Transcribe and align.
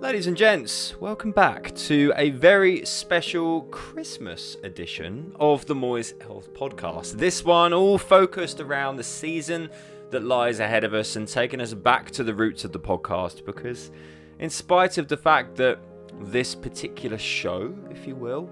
Ladies 0.00 0.28
and 0.28 0.36
gents, 0.36 0.94
welcome 1.00 1.32
back 1.32 1.74
to 1.74 2.12
a 2.14 2.30
very 2.30 2.86
special 2.86 3.62
Christmas 3.62 4.56
edition 4.62 5.34
of 5.40 5.66
the 5.66 5.74
Moyes 5.74 6.22
Health 6.22 6.54
Podcast. 6.54 7.14
This 7.18 7.44
one 7.44 7.72
all 7.72 7.98
focused 7.98 8.60
around 8.60 8.94
the 8.94 9.02
season 9.02 9.68
that 10.10 10.22
lies 10.22 10.60
ahead 10.60 10.84
of 10.84 10.94
us 10.94 11.16
and 11.16 11.26
taking 11.26 11.60
us 11.60 11.74
back 11.74 12.12
to 12.12 12.22
the 12.22 12.32
roots 12.32 12.64
of 12.64 12.70
the 12.70 12.78
podcast 12.78 13.44
because, 13.44 13.90
in 14.38 14.50
spite 14.50 14.98
of 14.98 15.08
the 15.08 15.16
fact 15.16 15.56
that 15.56 15.80
this 16.20 16.54
particular 16.54 17.18
show, 17.18 17.74
if 17.90 18.06
you 18.06 18.14
will, 18.14 18.48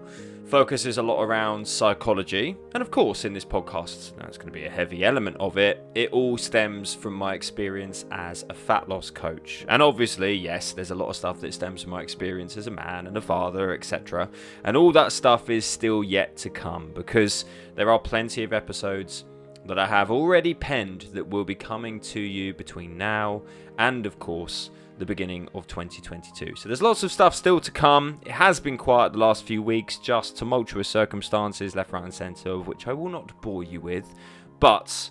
focuses 0.46 0.98
a 0.98 1.02
lot 1.02 1.22
around 1.22 1.66
psychology. 1.66 2.56
And 2.72 2.80
of 2.80 2.90
course, 2.90 3.24
in 3.24 3.32
this 3.32 3.44
podcast, 3.44 4.16
that's 4.16 4.38
going 4.38 4.48
to 4.48 4.52
be 4.52 4.64
a 4.64 4.70
heavy 4.70 5.04
element 5.04 5.36
of 5.40 5.58
it. 5.58 5.84
It 5.94 6.12
all 6.12 6.38
stems 6.38 6.94
from 6.94 7.14
my 7.14 7.34
experience 7.34 8.04
as 8.12 8.44
a 8.48 8.54
fat 8.54 8.88
loss 8.88 9.10
coach. 9.10 9.64
And 9.68 9.82
obviously, 9.82 10.34
yes, 10.34 10.72
there's 10.72 10.92
a 10.92 10.94
lot 10.94 11.08
of 11.08 11.16
stuff 11.16 11.40
that 11.40 11.52
stems 11.52 11.82
from 11.82 11.90
my 11.90 12.02
experience 12.02 12.56
as 12.56 12.68
a 12.68 12.70
man 12.70 13.06
and 13.08 13.16
a 13.16 13.20
father, 13.20 13.74
etc. 13.74 14.28
And 14.64 14.76
all 14.76 14.92
that 14.92 15.12
stuff 15.12 15.50
is 15.50 15.64
still 15.64 16.04
yet 16.04 16.36
to 16.38 16.50
come 16.50 16.92
because 16.94 17.44
there 17.74 17.90
are 17.90 17.98
plenty 17.98 18.44
of 18.44 18.52
episodes 18.52 19.24
that 19.66 19.78
I 19.80 19.86
have 19.86 20.12
already 20.12 20.54
penned 20.54 21.08
that 21.12 21.28
will 21.28 21.44
be 21.44 21.56
coming 21.56 21.98
to 22.00 22.20
you 22.20 22.54
between 22.54 22.96
now 22.96 23.42
and, 23.78 24.06
of 24.06 24.20
course, 24.20 24.70
the 24.98 25.06
beginning 25.06 25.48
of 25.54 25.66
2022. 25.66 26.56
So 26.56 26.68
there's 26.68 26.82
lots 26.82 27.02
of 27.02 27.12
stuff 27.12 27.34
still 27.34 27.60
to 27.60 27.70
come. 27.70 28.20
It 28.24 28.32
has 28.32 28.60
been 28.60 28.78
quiet 28.78 29.12
the 29.12 29.18
last 29.18 29.44
few 29.44 29.62
weeks, 29.62 29.98
just 29.98 30.36
tumultuous 30.36 30.88
circumstances 30.88 31.76
left, 31.76 31.92
right, 31.92 32.04
and 32.04 32.14
centre, 32.14 32.50
of 32.50 32.66
which 32.66 32.86
I 32.86 32.92
will 32.92 33.08
not 33.08 33.40
bore 33.40 33.62
you 33.62 33.80
with. 33.80 34.14
But 34.58 35.10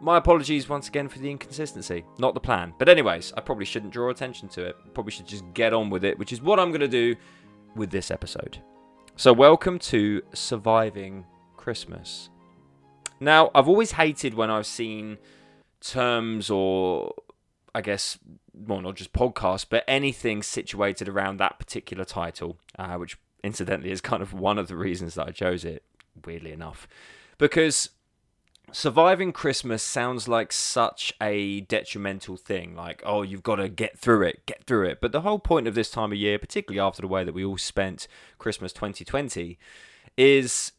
my 0.00 0.18
apologies 0.18 0.68
once 0.68 0.88
again 0.88 1.08
for 1.08 1.18
the 1.18 1.30
inconsistency. 1.30 2.04
Not 2.18 2.34
the 2.34 2.40
plan. 2.40 2.74
But, 2.78 2.88
anyways, 2.88 3.32
I 3.36 3.40
probably 3.40 3.64
shouldn't 3.64 3.92
draw 3.92 4.10
attention 4.10 4.48
to 4.50 4.64
it. 4.64 4.76
Probably 4.94 5.12
should 5.12 5.26
just 5.26 5.44
get 5.54 5.72
on 5.72 5.90
with 5.90 6.04
it, 6.04 6.18
which 6.18 6.32
is 6.32 6.42
what 6.42 6.60
I'm 6.60 6.70
going 6.70 6.80
to 6.80 6.88
do 6.88 7.16
with 7.74 7.90
this 7.90 8.10
episode. 8.10 8.58
So, 9.16 9.32
welcome 9.32 9.78
to 9.80 10.22
Surviving 10.32 11.24
Christmas. 11.56 12.30
Now, 13.20 13.50
I've 13.54 13.68
always 13.68 13.92
hated 13.92 14.34
when 14.34 14.50
I've 14.50 14.66
seen 14.66 15.18
terms 15.80 16.50
or, 16.50 17.14
I 17.76 17.82
guess, 17.82 18.18
well, 18.54 18.80
not 18.80 18.94
just 18.94 19.12
podcasts, 19.12 19.66
but 19.68 19.84
anything 19.86 20.42
situated 20.42 21.10
around 21.10 21.36
that 21.36 21.58
particular 21.58 22.06
title, 22.06 22.56
uh, 22.78 22.96
which 22.96 23.18
incidentally 23.44 23.90
is 23.90 24.00
kind 24.00 24.22
of 24.22 24.32
one 24.32 24.56
of 24.56 24.68
the 24.68 24.76
reasons 24.76 25.14
that 25.16 25.28
I 25.28 25.30
chose 25.30 25.62
it, 25.62 25.82
weirdly 26.24 26.52
enough. 26.52 26.88
Because 27.36 27.90
surviving 28.72 29.30
Christmas 29.30 29.82
sounds 29.82 30.26
like 30.26 30.52
such 30.52 31.12
a 31.20 31.60
detrimental 31.60 32.38
thing. 32.38 32.74
Like, 32.74 33.02
oh, 33.04 33.20
you've 33.20 33.42
got 33.42 33.56
to 33.56 33.68
get 33.68 33.98
through 33.98 34.22
it, 34.22 34.46
get 34.46 34.64
through 34.64 34.86
it. 34.86 35.02
But 35.02 35.12
the 35.12 35.20
whole 35.20 35.38
point 35.38 35.68
of 35.68 35.74
this 35.74 35.90
time 35.90 36.12
of 36.12 36.18
year, 36.18 36.38
particularly 36.38 36.80
after 36.80 37.02
the 37.02 37.08
way 37.08 37.24
that 37.24 37.34
we 37.34 37.44
all 37.44 37.58
spent 37.58 38.08
Christmas 38.38 38.72
2020, 38.72 39.58
is 40.16 40.72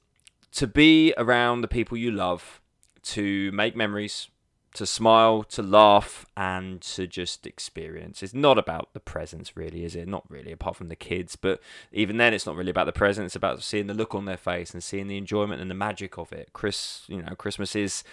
to 0.54 0.66
be 0.66 1.14
around 1.16 1.62
the 1.62 1.68
people 1.68 1.96
you 1.96 2.10
love, 2.10 2.60
to 3.04 3.52
make 3.52 3.76
memories, 3.76 4.30
to 4.78 4.86
smile, 4.86 5.44
to 5.44 5.62
laugh, 5.62 6.26
and 6.36 6.82
to 6.82 7.08
just 7.08 7.48
experience. 7.48 8.22
It's 8.22 8.34
not 8.34 8.58
about 8.58 8.94
the 8.94 9.00
presents, 9.00 9.58
really, 9.58 9.84
is 9.84 9.96
it? 9.96 10.08
Not 10.08 10.30
really, 10.30 10.52
apart 10.52 10.76
from 10.76 10.90
the 10.90 10.96
kids. 10.96 11.36
But 11.36 11.60
even 11.92 12.18
then, 12.18 12.34
it's 12.34 12.46
not 12.46 12.56
really 12.56 12.70
about 12.70 12.86
the 12.86 12.92
presents. 12.92 13.30
It's 13.30 13.36
about 13.36 13.64
seeing 13.64 13.88
the 13.88 13.94
look 13.94 14.14
on 14.14 14.26
their 14.26 14.38
face 14.38 14.74
and 14.74 14.84
seeing 14.84 15.08
the 15.08 15.18
enjoyment 15.18 15.62
and 15.62 15.70
the 15.70 15.76
magic 15.76 16.18
of 16.18 16.32
it. 16.32 16.50
Chris, 16.54 17.04
you 17.08 17.22
know, 17.22 17.36
Christmas 17.36 17.76
is 17.76 18.04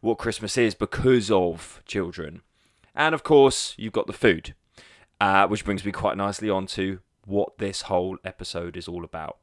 what 0.00 0.18
Christmas 0.18 0.56
is 0.56 0.74
because 0.74 1.30
of 1.30 1.82
children. 1.86 2.40
And 2.94 3.14
of 3.14 3.22
course, 3.22 3.74
you've 3.76 3.92
got 3.92 4.06
the 4.06 4.12
food, 4.12 4.54
uh, 5.20 5.46
which 5.46 5.64
brings 5.64 5.84
me 5.84 5.92
quite 5.92 6.16
nicely 6.16 6.48
on 6.48 6.66
to 6.68 7.00
what 7.26 7.58
this 7.58 7.82
whole 7.82 8.18
episode 8.24 8.76
is 8.76 8.88
all 8.88 9.04
about. 9.04 9.38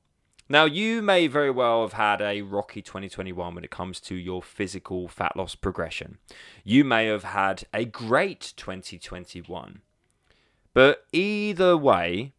Now, 0.51 0.65
you 0.65 1.01
may 1.01 1.27
very 1.27 1.49
well 1.49 1.83
have 1.83 1.93
had 1.93 2.21
a 2.21 2.41
rocky 2.41 2.81
2021 2.81 3.55
when 3.55 3.63
it 3.63 3.71
comes 3.71 4.01
to 4.01 4.15
your 4.15 4.41
physical 4.41 5.07
fat 5.07 5.37
loss 5.37 5.55
progression. 5.55 6.17
You 6.65 6.83
may 6.83 7.05
have 7.05 7.23
had 7.23 7.63
a 7.73 7.85
great 7.85 8.51
2021. 8.57 9.79
But 10.73 11.05
either 11.13 11.77
way, 11.77 12.33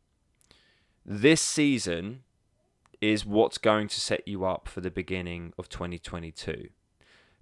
this 1.06 1.40
season 1.40 2.24
is 3.00 3.24
what's 3.24 3.56
going 3.56 3.88
to 3.88 3.98
set 3.98 4.28
you 4.28 4.44
up 4.44 4.68
for 4.68 4.82
the 4.82 4.90
beginning 4.90 5.54
of 5.56 5.70
2022 5.70 6.68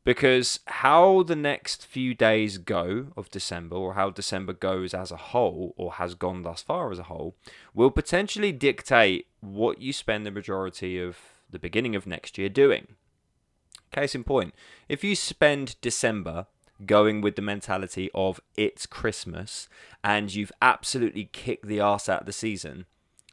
because 0.05 0.61
how 0.67 1.23
the 1.23 1.37
next 1.37 1.87
few 1.87 2.15
days 2.15 2.59
go 2.59 3.09
of 3.17 3.31
December, 3.31 3.77
or 3.77 3.95
how 3.95 4.11
December 4.11 4.53
goes 4.53 4.95
as 4.95 5.11
a 5.11 5.17
whole, 5.17 5.75
or 5.77 5.95
has 5.95 6.15
gone 6.15 6.43
thus 6.43 6.63
far 6.63 6.91
as 6.91 6.99
a 6.99 7.05
whole, 7.05 7.35
will 7.75 7.91
potentially 7.91 8.53
dictate 8.53 9.27
what 9.41 9.81
you 9.81 9.93
spend 9.93 10.25
the 10.25 10.31
majority 10.31 10.99
of 10.99 11.19
the 11.51 11.59
beginning 11.59 11.95
of 11.95 12.07
next 12.07 12.39
year 12.39 12.49
doing. 12.49 12.97
Case 13.93 14.15
in 14.15 14.25
point, 14.25 14.55
if 14.89 15.03
you 15.03 15.17
spend 15.17 15.77
December 15.81 16.47
going 16.87 17.21
with 17.21 17.37
the 17.37 17.43
mentality 17.43 18.11
of 18.15 18.41
it's 18.57 18.87
Christmas 18.87 19.69
and 20.03 20.35
you've 20.35 20.53
absolutely 20.63 21.29
kicked 21.33 21.67
the 21.67 21.81
ass 21.81 22.09
out 22.09 22.21
of 22.21 22.27
the 22.27 22.33
season, 22.33 22.87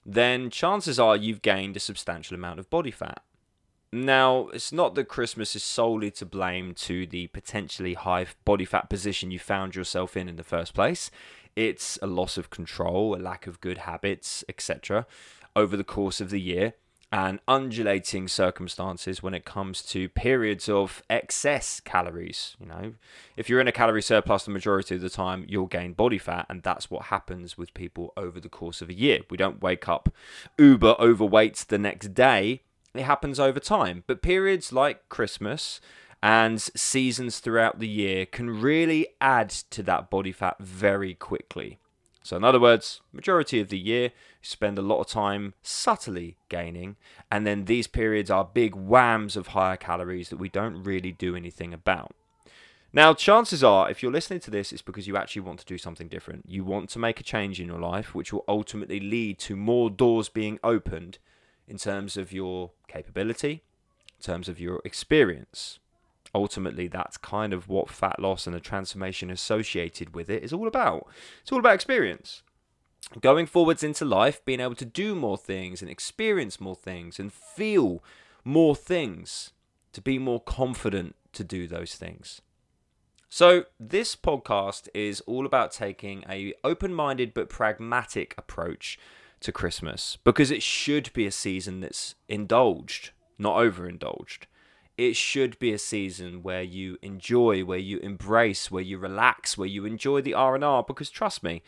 then 0.05 0.49
chances 0.49 0.99
are 0.99 1.15
you've 1.15 1.41
gained 1.41 1.77
a 1.77 1.81
substantial 1.81 2.35
amount 2.35 2.59
of 2.59 2.69
body 2.69 2.91
fat. 2.91 3.21
Now, 3.91 4.49
it's 4.49 4.73
not 4.73 4.95
that 4.95 5.05
Christmas 5.05 5.55
is 5.55 5.63
solely 5.63 6.11
to 6.11 6.25
blame 6.25 6.73
to 6.75 7.07
the 7.07 7.27
potentially 7.27 7.93
high 7.93 8.25
body 8.43 8.65
fat 8.65 8.89
position 8.89 9.31
you 9.31 9.39
found 9.39 9.75
yourself 9.75 10.17
in 10.17 10.27
in 10.27 10.35
the 10.35 10.43
first 10.43 10.73
place. 10.73 11.09
It's 11.55 11.97
a 12.01 12.07
loss 12.07 12.37
of 12.37 12.49
control, 12.49 13.15
a 13.15 13.17
lack 13.17 13.47
of 13.47 13.61
good 13.61 13.79
habits, 13.79 14.43
etc., 14.49 15.07
over 15.55 15.77
the 15.77 15.85
course 15.85 16.19
of 16.19 16.29
the 16.29 16.41
year, 16.41 16.73
and 17.11 17.39
undulating 17.47 18.27
circumstances 18.27 19.23
when 19.23 19.33
it 19.33 19.45
comes 19.45 19.81
to 19.81 20.09
periods 20.09 20.67
of 20.67 21.01
excess 21.09 21.79
calories. 21.79 22.57
You 22.59 22.65
know, 22.65 22.93
if 23.37 23.49
you're 23.49 23.61
in 23.61 23.69
a 23.69 23.71
calorie 23.71 24.01
surplus 24.01 24.43
the 24.43 24.51
majority 24.51 24.95
of 24.95 25.01
the 25.01 25.09
time, 25.09 25.45
you'll 25.47 25.67
gain 25.67 25.93
body 25.93 26.17
fat, 26.17 26.45
and 26.49 26.61
that's 26.61 26.91
what 26.91 27.03
happens 27.03 27.57
with 27.57 27.73
people 27.73 28.11
over 28.17 28.41
the 28.41 28.49
course 28.49 28.81
of 28.81 28.89
a 28.89 28.93
year. 28.93 29.21
We 29.29 29.37
don't 29.37 29.61
wake 29.61 29.87
up 29.87 30.13
uber 30.57 30.95
overweight 30.99 31.65
the 31.69 31.77
next 31.77 32.13
day 32.13 32.63
it 32.99 33.03
happens 33.03 33.39
over 33.39 33.59
time. 33.59 34.03
But 34.07 34.21
periods 34.21 34.71
like 34.71 35.09
Christmas 35.09 35.79
and 36.21 36.59
seasons 36.59 37.39
throughout 37.39 37.79
the 37.79 37.87
year 37.87 38.25
can 38.25 38.49
really 38.49 39.07
add 39.21 39.49
to 39.49 39.83
that 39.83 40.09
body 40.09 40.31
fat 40.31 40.57
very 40.59 41.13
quickly. 41.13 41.79
So, 42.23 42.35
in 42.35 42.43
other 42.43 42.59
words, 42.59 42.99
majority 43.13 43.61
of 43.61 43.69
the 43.69 43.79
year, 43.79 44.03
you 44.03 44.09
spend 44.41 44.77
a 44.77 44.81
lot 44.81 44.99
of 44.99 45.07
time 45.07 45.53
subtly 45.63 46.35
gaining, 46.49 46.97
and 47.31 47.47
then 47.47 47.65
these 47.65 47.87
periods 47.87 48.29
are 48.29 48.43
big 48.43 48.75
whams 48.75 49.37
of 49.37 49.47
higher 49.47 49.77
calories 49.77 50.27
that 50.29 50.37
we 50.37 50.49
don't 50.49 50.83
really 50.83 51.13
do 51.13 51.37
anything 51.37 51.73
about. 51.73 52.13
Now, 52.91 53.13
chances 53.13 53.63
are, 53.63 53.89
if 53.89 54.03
you're 54.03 54.11
listening 54.11 54.41
to 54.41 54.51
this, 54.51 54.73
it's 54.73 54.81
because 54.81 55.07
you 55.07 55.15
actually 55.15 55.43
want 55.43 55.59
to 55.59 55.65
do 55.65 55.77
something 55.77 56.09
different. 56.09 56.45
You 56.47 56.65
want 56.65 56.89
to 56.89 56.99
make 56.99 57.19
a 57.21 57.23
change 57.23 57.61
in 57.61 57.67
your 57.67 57.79
life, 57.79 58.13
which 58.13 58.33
will 58.33 58.43
ultimately 58.47 58.99
lead 58.99 59.39
to 59.39 59.55
more 59.55 59.89
doors 59.89 60.27
being 60.27 60.59
opened 60.63 61.19
in 61.67 61.77
terms 61.77 62.17
of 62.17 62.31
your 62.31 62.71
capability, 62.87 63.63
in 64.17 64.23
terms 64.23 64.47
of 64.47 64.59
your 64.59 64.81
experience. 64.85 65.79
Ultimately, 66.33 66.87
that's 66.87 67.17
kind 67.17 67.53
of 67.53 67.67
what 67.67 67.89
fat 67.89 68.19
loss 68.19 68.47
and 68.47 68.55
the 68.55 68.59
transformation 68.59 69.29
associated 69.29 70.15
with 70.15 70.29
it 70.29 70.43
is 70.43 70.53
all 70.53 70.67
about. 70.67 71.07
It's 71.41 71.51
all 71.51 71.59
about 71.59 71.75
experience. 71.75 72.43
Going 73.21 73.45
forwards 73.45 73.83
into 73.83 74.03
life, 74.03 74.43
being 74.43 74.59
able 74.59 74.75
to 74.75 74.85
do 74.85 75.15
more 75.15 75.37
things 75.37 75.81
and 75.81 75.89
experience 75.89 76.59
more 76.59 76.75
things 76.75 77.19
and 77.19 77.31
feel 77.31 78.03
more 78.43 78.75
things, 78.75 79.51
to 79.93 80.01
be 80.01 80.19
more 80.19 80.41
confident 80.41 81.15
to 81.33 81.43
do 81.43 81.67
those 81.67 81.95
things. 81.95 82.41
So, 83.29 83.65
this 83.79 84.15
podcast 84.15 84.87
is 84.93 85.21
all 85.21 85.45
about 85.45 85.71
taking 85.71 86.23
a 86.29 86.53
open-minded 86.63 87.33
but 87.33 87.49
pragmatic 87.49 88.33
approach 88.37 88.97
to 89.41 89.51
Christmas 89.51 90.17
because 90.23 90.51
it 90.51 90.63
should 90.63 91.11
be 91.13 91.25
a 91.25 91.31
season 91.31 91.81
that's 91.81 92.15
indulged, 92.27 93.11
not 93.37 93.57
overindulged. 93.57 94.47
It 94.97 95.15
should 95.15 95.59
be 95.59 95.71
a 95.73 95.77
season 95.77 96.41
where 96.41 96.63
you 96.63 96.97
enjoy, 97.03 97.63
where 97.63 97.77
you 97.77 97.99
embrace, 97.99 98.71
where 98.71 98.83
you 98.83 98.97
relax, 98.97 99.57
where 99.57 99.67
you 99.67 99.85
enjoy 99.85 100.21
the 100.21 100.33
R&R 100.33 100.83
because 100.83 101.11
trust 101.11 101.43
me, 101.43 101.61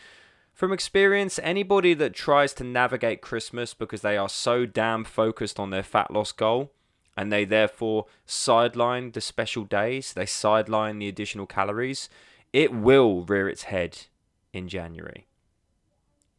from 0.53 0.73
experience, 0.73 1.39
anybody 1.41 1.93
that 1.93 2.13
tries 2.13 2.53
to 2.55 2.63
navigate 2.63 3.21
Christmas 3.21 3.73
because 3.73 4.01
they 4.01 4.17
are 4.17 4.27
so 4.27 4.65
damn 4.65 5.03
focused 5.03 5.59
on 5.59 5.69
their 5.69 5.83
fat 5.83 6.11
loss 6.11 6.31
goal 6.31 6.71
and 7.15 7.31
they 7.31 7.45
therefore 7.45 8.07
sideline 8.25 9.11
the 9.11 9.21
special 9.21 9.63
days, 9.63 10.13
they 10.13 10.25
sideline 10.25 10.99
the 10.99 11.07
additional 11.07 11.45
calories, 11.45 12.09
it 12.51 12.73
will 12.73 13.23
rear 13.23 13.47
its 13.47 13.63
head 13.63 14.07
in 14.53 14.67
January. 14.67 15.27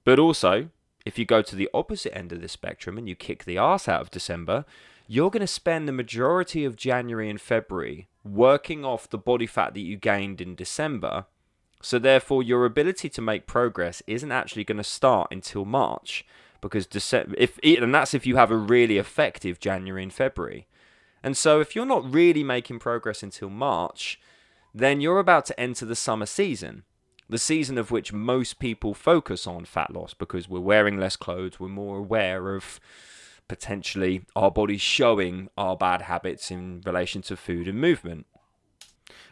But 0.04 0.18
also, 0.18 0.70
if 1.04 1.18
you 1.18 1.24
go 1.24 1.42
to 1.42 1.56
the 1.56 1.68
opposite 1.72 2.16
end 2.16 2.32
of 2.32 2.40
the 2.40 2.48
spectrum 2.48 2.98
and 2.98 3.08
you 3.08 3.14
kick 3.14 3.44
the 3.44 3.58
arse 3.58 3.88
out 3.88 4.00
of 4.00 4.10
December, 4.10 4.64
you're 5.06 5.30
going 5.30 5.40
to 5.40 5.46
spend 5.46 5.88
the 5.88 5.92
majority 5.92 6.64
of 6.64 6.76
January 6.76 7.28
and 7.28 7.40
February 7.40 8.08
working 8.24 8.84
off 8.84 9.10
the 9.10 9.18
body 9.18 9.46
fat 9.46 9.74
that 9.74 9.80
you 9.80 9.96
gained 9.96 10.40
in 10.40 10.54
December 10.54 11.26
So, 11.82 11.98
therefore, 11.98 12.42
your 12.42 12.66
ability 12.66 13.08
to 13.08 13.22
make 13.22 13.46
progress 13.46 14.02
isn't 14.06 14.32
actually 14.32 14.64
going 14.64 14.78
to 14.78 14.84
start 14.84 15.28
until 15.32 15.64
March 15.64 16.26
because 16.60 16.86
December, 16.86 17.34
if 17.38 17.58
and 17.64 17.94
that's 17.94 18.12
if 18.12 18.26
you 18.26 18.36
have 18.36 18.50
a 18.50 18.56
really 18.56 18.98
effective 18.98 19.58
January 19.58 20.02
and 20.02 20.12
February. 20.12 20.66
And 21.22 21.36
so, 21.36 21.60
if 21.60 21.74
you're 21.74 21.86
not 21.86 22.12
really 22.12 22.44
making 22.44 22.80
progress 22.80 23.22
until 23.22 23.48
March, 23.48 24.20
then 24.74 25.00
you're 25.00 25.18
about 25.18 25.46
to 25.46 25.58
enter 25.58 25.86
the 25.86 25.96
summer 25.96 26.26
season, 26.26 26.84
the 27.30 27.38
season 27.38 27.78
of 27.78 27.90
which 27.90 28.12
most 28.12 28.58
people 28.58 28.92
focus 28.92 29.46
on 29.46 29.64
fat 29.64 29.92
loss 29.92 30.14
because 30.14 30.48
we're 30.48 30.60
wearing 30.60 30.98
less 30.98 31.16
clothes, 31.16 31.60
we're 31.60 31.68
more 31.68 31.98
aware 31.98 32.54
of 32.54 32.80
potentially 33.48 34.22
our 34.34 34.50
bodies 34.50 34.80
showing 34.80 35.48
our 35.56 35.76
bad 35.76 36.02
habits 36.02 36.50
in 36.50 36.82
relation 36.84 37.22
to 37.22 37.36
food 37.36 37.68
and 37.68 37.80
movement. 37.80 38.26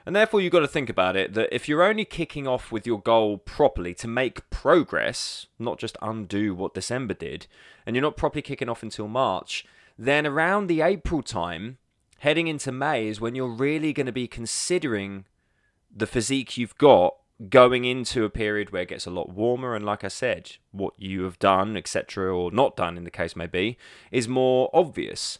And 0.06 0.16
therefore, 0.16 0.40
you've 0.40 0.52
got 0.52 0.60
to 0.60 0.68
think 0.68 0.88
about 0.88 1.16
it 1.16 1.34
that 1.34 1.54
if 1.54 1.68
you're 1.68 1.82
only 1.82 2.04
kicking 2.04 2.46
off 2.46 2.72
with 2.72 2.86
your 2.86 3.00
goal 3.00 3.36
properly 3.36 3.94
to 3.94 4.08
make 4.08 4.48
progress, 4.48 5.46
not 5.58 5.78
just 5.78 5.98
undo 6.00 6.54
what 6.54 6.74
December 6.74 7.14
did, 7.14 7.46
and 7.84 7.94
you're 7.94 8.02
not 8.02 8.16
properly 8.16 8.42
kicking 8.42 8.68
off 8.68 8.82
until 8.82 9.06
March, 9.06 9.66
then 9.98 10.26
around 10.26 10.66
the 10.66 10.80
April 10.80 11.22
time, 11.22 11.78
heading 12.20 12.46
into 12.46 12.72
May, 12.72 13.08
is 13.08 13.20
when 13.20 13.34
you're 13.34 13.48
really 13.48 13.92
going 13.92 14.06
to 14.06 14.12
be 14.12 14.26
considering 14.26 15.26
the 15.94 16.06
physique 16.06 16.56
you've 16.56 16.78
got 16.78 17.14
going 17.48 17.84
into 17.84 18.24
a 18.24 18.30
period 18.30 18.70
where 18.70 18.82
it 18.82 18.88
gets 18.88 19.06
a 19.06 19.10
lot 19.10 19.30
warmer. 19.30 19.74
And 19.74 19.84
like 19.84 20.02
I 20.02 20.08
said, 20.08 20.56
what 20.72 20.94
you 20.96 21.22
have 21.22 21.38
done, 21.38 21.76
etc., 21.76 22.34
or 22.34 22.50
not 22.50 22.76
done 22.76 22.96
in 22.96 23.04
the 23.04 23.10
case 23.10 23.36
may 23.36 23.46
be, 23.46 23.76
is 24.10 24.26
more 24.26 24.70
obvious. 24.72 25.38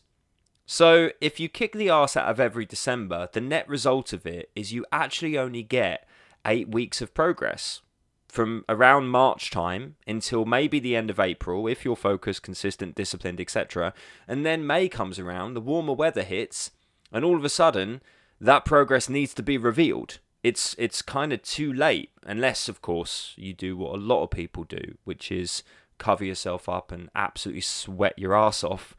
So 0.65 1.11
if 1.21 1.41
you 1.41 1.49
kick 1.49 1.73
the 1.73 1.89
ass 1.89 2.17
out 2.17 2.29
of 2.29 2.39
every 2.39 2.67
December, 2.67 3.29
the 3.33 3.41
net 3.41 3.69
result 3.69 4.13
of 4.13 4.27
it 4.27 4.51
is 4.55 4.73
you 4.73 4.85
actually 4.93 5.39
only 5.39 5.63
get 5.63 6.07
eight 6.47 6.69
weeks 6.69 7.01
of 7.01 7.15
progress 7.15 7.81
from 8.29 8.65
around 8.69 9.09
March 9.09 9.51
time 9.51 9.97
until 10.07 10.45
maybe 10.45 10.79
the 10.79 10.95
end 10.95 11.09
of 11.09 11.19
April, 11.19 11.67
if 11.67 11.85
you're 11.85 11.97
focused, 11.97 12.43
consistent, 12.43 12.95
disciplined, 12.95 13.41
etc. 13.41 13.95
And 14.29 14.45
then 14.45 14.67
May 14.67 14.89
comes 14.89 15.19
around, 15.19 15.55
the 15.55 15.61
warmer 15.61 15.95
weather 15.95 16.23
hits, 16.23 16.71
and 17.11 17.25
all 17.25 17.37
of 17.37 17.45
a 17.45 17.49
sudden, 17.49 18.03
that 18.39 18.67
progress 18.67 19.09
needs 19.09 19.33
to 19.35 19.43
be 19.43 19.57
revealed. 19.57 20.19
It's 20.43 20.75
it's 20.79 21.03
kind 21.03 21.33
of 21.33 21.43
too 21.43 21.73
late, 21.73 22.11
unless, 22.25 22.69
of 22.69 22.81
course, 22.81 23.35
you 23.37 23.53
do 23.53 23.77
what 23.77 23.95
a 23.95 24.03
lot 24.03 24.23
of 24.23 24.31
people 24.31 24.65
do, 24.65 24.97
which 25.05 25.33
is 25.33 25.63
cover 25.99 26.25
yourself 26.25 26.69
up 26.69 26.93
and 26.93 27.11
absolutely 27.15 27.61
sweat 27.61 28.17
your 28.17 28.37
ass 28.37 28.63
off 28.63 28.97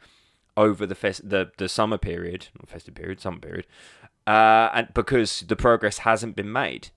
over 0.57 0.85
the 0.85 0.95
fest- 0.95 1.29
the 1.29 1.51
the 1.57 1.69
summer 1.69 1.97
period, 1.97 2.47
Not 2.57 2.69
festive 2.69 2.95
period, 2.95 3.21
summer 3.21 3.39
period, 3.39 3.65
uh, 4.27 4.69
and 4.73 4.93
because 4.93 5.41
the 5.41 5.55
progress 5.55 5.99
hasn't 5.99 6.35
been 6.35 6.51
made. 6.51 6.89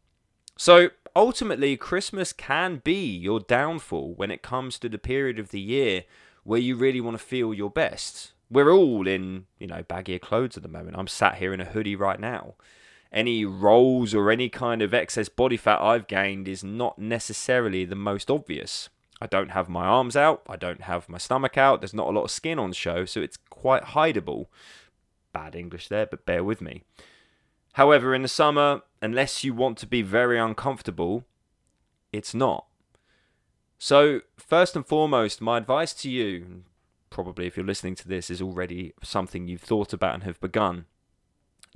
So 0.56 0.90
ultimately, 1.14 1.76
Christmas 1.76 2.32
can 2.32 2.82
be 2.84 3.16
your 3.16 3.40
downfall 3.40 4.14
when 4.14 4.30
it 4.30 4.42
comes 4.42 4.78
to 4.80 4.88
the 4.88 4.98
period 4.98 5.38
of 5.38 5.50
the 5.50 5.60
year 5.60 6.04
where 6.44 6.60
you 6.60 6.76
really 6.76 7.00
want 7.00 7.16
to 7.16 7.24
feel 7.24 7.54
your 7.54 7.70
best. 7.70 8.32
We're 8.50 8.70
all 8.70 9.06
in, 9.06 9.46
you 9.58 9.66
know, 9.66 9.82
baggier 9.82 10.20
clothes 10.20 10.56
at 10.56 10.62
the 10.62 10.68
moment. 10.68 10.96
I'm 10.98 11.06
sat 11.06 11.36
here 11.36 11.54
in 11.54 11.60
a 11.60 11.64
hoodie 11.64 11.96
right 11.96 12.20
now. 12.20 12.54
Any 13.12 13.44
rolls 13.44 14.14
or 14.14 14.30
any 14.30 14.48
kind 14.48 14.80
of 14.80 14.94
excess 14.94 15.28
body 15.28 15.58
fat 15.58 15.80
I've 15.82 16.06
gained 16.06 16.48
is 16.48 16.64
not 16.64 16.98
necessarily 16.98 17.84
the 17.84 17.94
most 17.94 18.30
obvious. 18.30 18.88
I 19.20 19.26
don't 19.26 19.50
have 19.50 19.68
my 19.68 19.84
arms 19.84 20.16
out, 20.16 20.42
I 20.48 20.56
don't 20.56 20.82
have 20.82 21.08
my 21.08 21.18
stomach 21.18 21.56
out, 21.56 21.80
there's 21.80 21.94
not 21.94 22.08
a 22.08 22.10
lot 22.10 22.24
of 22.24 22.30
skin 22.30 22.58
on 22.58 22.72
show, 22.72 23.04
so 23.04 23.20
it's 23.20 23.38
quite 23.50 23.84
hideable. 23.84 24.46
Bad 25.32 25.54
English 25.54 25.88
there, 25.88 26.06
but 26.06 26.26
bear 26.26 26.42
with 26.42 26.60
me. 26.60 26.82
However, 27.74 28.14
in 28.14 28.22
the 28.22 28.28
summer, 28.28 28.82
unless 29.00 29.44
you 29.44 29.54
want 29.54 29.78
to 29.78 29.86
be 29.86 30.02
very 30.02 30.38
uncomfortable, 30.38 31.24
it's 32.12 32.34
not. 32.34 32.66
So, 33.78 34.20
first 34.36 34.74
and 34.74 34.86
foremost, 34.86 35.40
my 35.40 35.58
advice 35.58 35.92
to 35.94 36.10
you, 36.10 36.64
probably 37.10 37.46
if 37.46 37.56
you're 37.56 37.66
listening 37.66 37.94
to 37.96 38.08
this, 38.08 38.30
is 38.30 38.42
already 38.42 38.92
something 39.02 39.48
you've 39.48 39.62
thought 39.62 39.92
about 39.92 40.14
and 40.14 40.22
have 40.24 40.40
begun. 40.40 40.86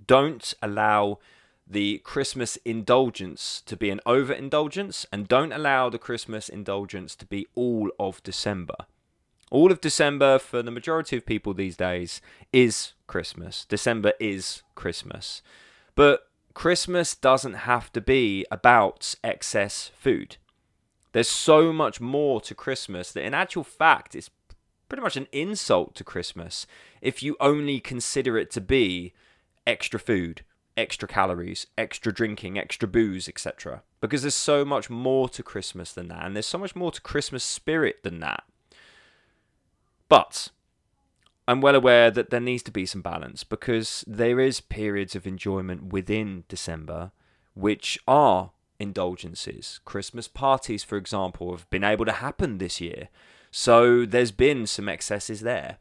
Don't 0.04 0.54
allow 0.60 1.19
the 1.66 1.98
Christmas 1.98 2.56
indulgence 2.64 3.62
to 3.66 3.76
be 3.76 3.90
an 3.90 4.00
overindulgence, 4.06 5.04
and 5.12 5.26
don't 5.26 5.52
allow 5.52 5.88
the 5.88 5.98
Christmas 5.98 6.48
indulgence 6.48 7.16
to 7.16 7.26
be 7.26 7.46
all 7.54 7.90
of 7.98 8.22
December. 8.22 8.76
All 9.50 9.70
of 9.72 9.81
December, 9.81 10.38
for 10.38 10.62
the 10.62 10.70
majority 10.70 11.16
of 11.16 11.26
people 11.26 11.54
these 11.54 11.76
days, 11.76 12.20
is 12.52 12.93
Christmas. 13.06 13.64
December 13.64 14.12
is 14.20 14.62
Christmas. 14.75 15.43
But 15.94 16.28
Christmas 16.54 17.14
doesn't 17.14 17.54
have 17.54 17.92
to 17.92 18.00
be 18.00 18.46
about 18.50 19.14
excess 19.22 19.90
food. 19.99 20.37
There's 21.12 21.28
so 21.28 21.72
much 21.72 22.00
more 22.00 22.40
to 22.42 22.54
Christmas 22.54 23.12
that, 23.12 23.25
in 23.25 23.34
actual 23.34 23.64
fact, 23.64 24.14
it's 24.14 24.31
pretty 24.88 25.02
much 25.02 25.16
an 25.16 25.26
insult 25.32 25.94
to 25.96 26.04
Christmas 26.04 26.66
if 27.00 27.22
you 27.22 27.37
only 27.40 27.81
consider 27.81 28.38
it 28.38 28.50
to 28.52 28.60
be 28.60 29.12
extra 29.66 29.98
food, 29.98 30.42
extra 30.76 31.08
calories, 31.08 31.66
extra 31.76 32.12
drinking, 32.12 32.58
extra 32.58 32.86
booze, 32.86 33.28
etc. 33.28 33.82
Because 34.00 34.22
there's 34.22 34.34
so 34.34 34.64
much 34.64 34.90
more 34.90 35.28
to 35.30 35.42
Christmas 35.42 35.92
than 35.92 36.08
that, 36.08 36.24
and 36.24 36.36
there's 36.36 36.46
so 36.46 36.58
much 36.58 36.76
more 36.76 36.92
to 36.92 37.00
Christmas 37.00 37.44
spirit 37.44 38.02
than 38.02 38.20
that. 38.20 38.44
But 40.08 40.48
I'm 41.48 41.60
well 41.60 41.74
aware 41.74 42.10
that 42.10 42.30
there 42.30 42.40
needs 42.40 42.62
to 42.64 42.70
be 42.70 42.86
some 42.86 43.02
balance 43.02 43.44
because 43.44 44.04
there 44.06 44.40
is 44.40 44.60
periods 44.60 45.14
of 45.14 45.26
enjoyment 45.26 45.92
within 45.92 46.44
December 46.48 47.12
which 47.54 47.98
are 48.06 48.50
indulgences. 48.78 49.80
Christmas 49.84 50.28
parties, 50.28 50.84
for 50.84 50.96
example, 50.96 51.52
have 51.52 51.68
been 51.70 51.84
able 51.84 52.04
to 52.04 52.12
happen 52.12 52.58
this 52.58 52.80
year. 52.80 53.08
So 53.50 54.04
there's 54.04 54.32
been 54.32 54.66
some 54.66 54.88
excesses 54.88 55.40
there. 55.40 55.78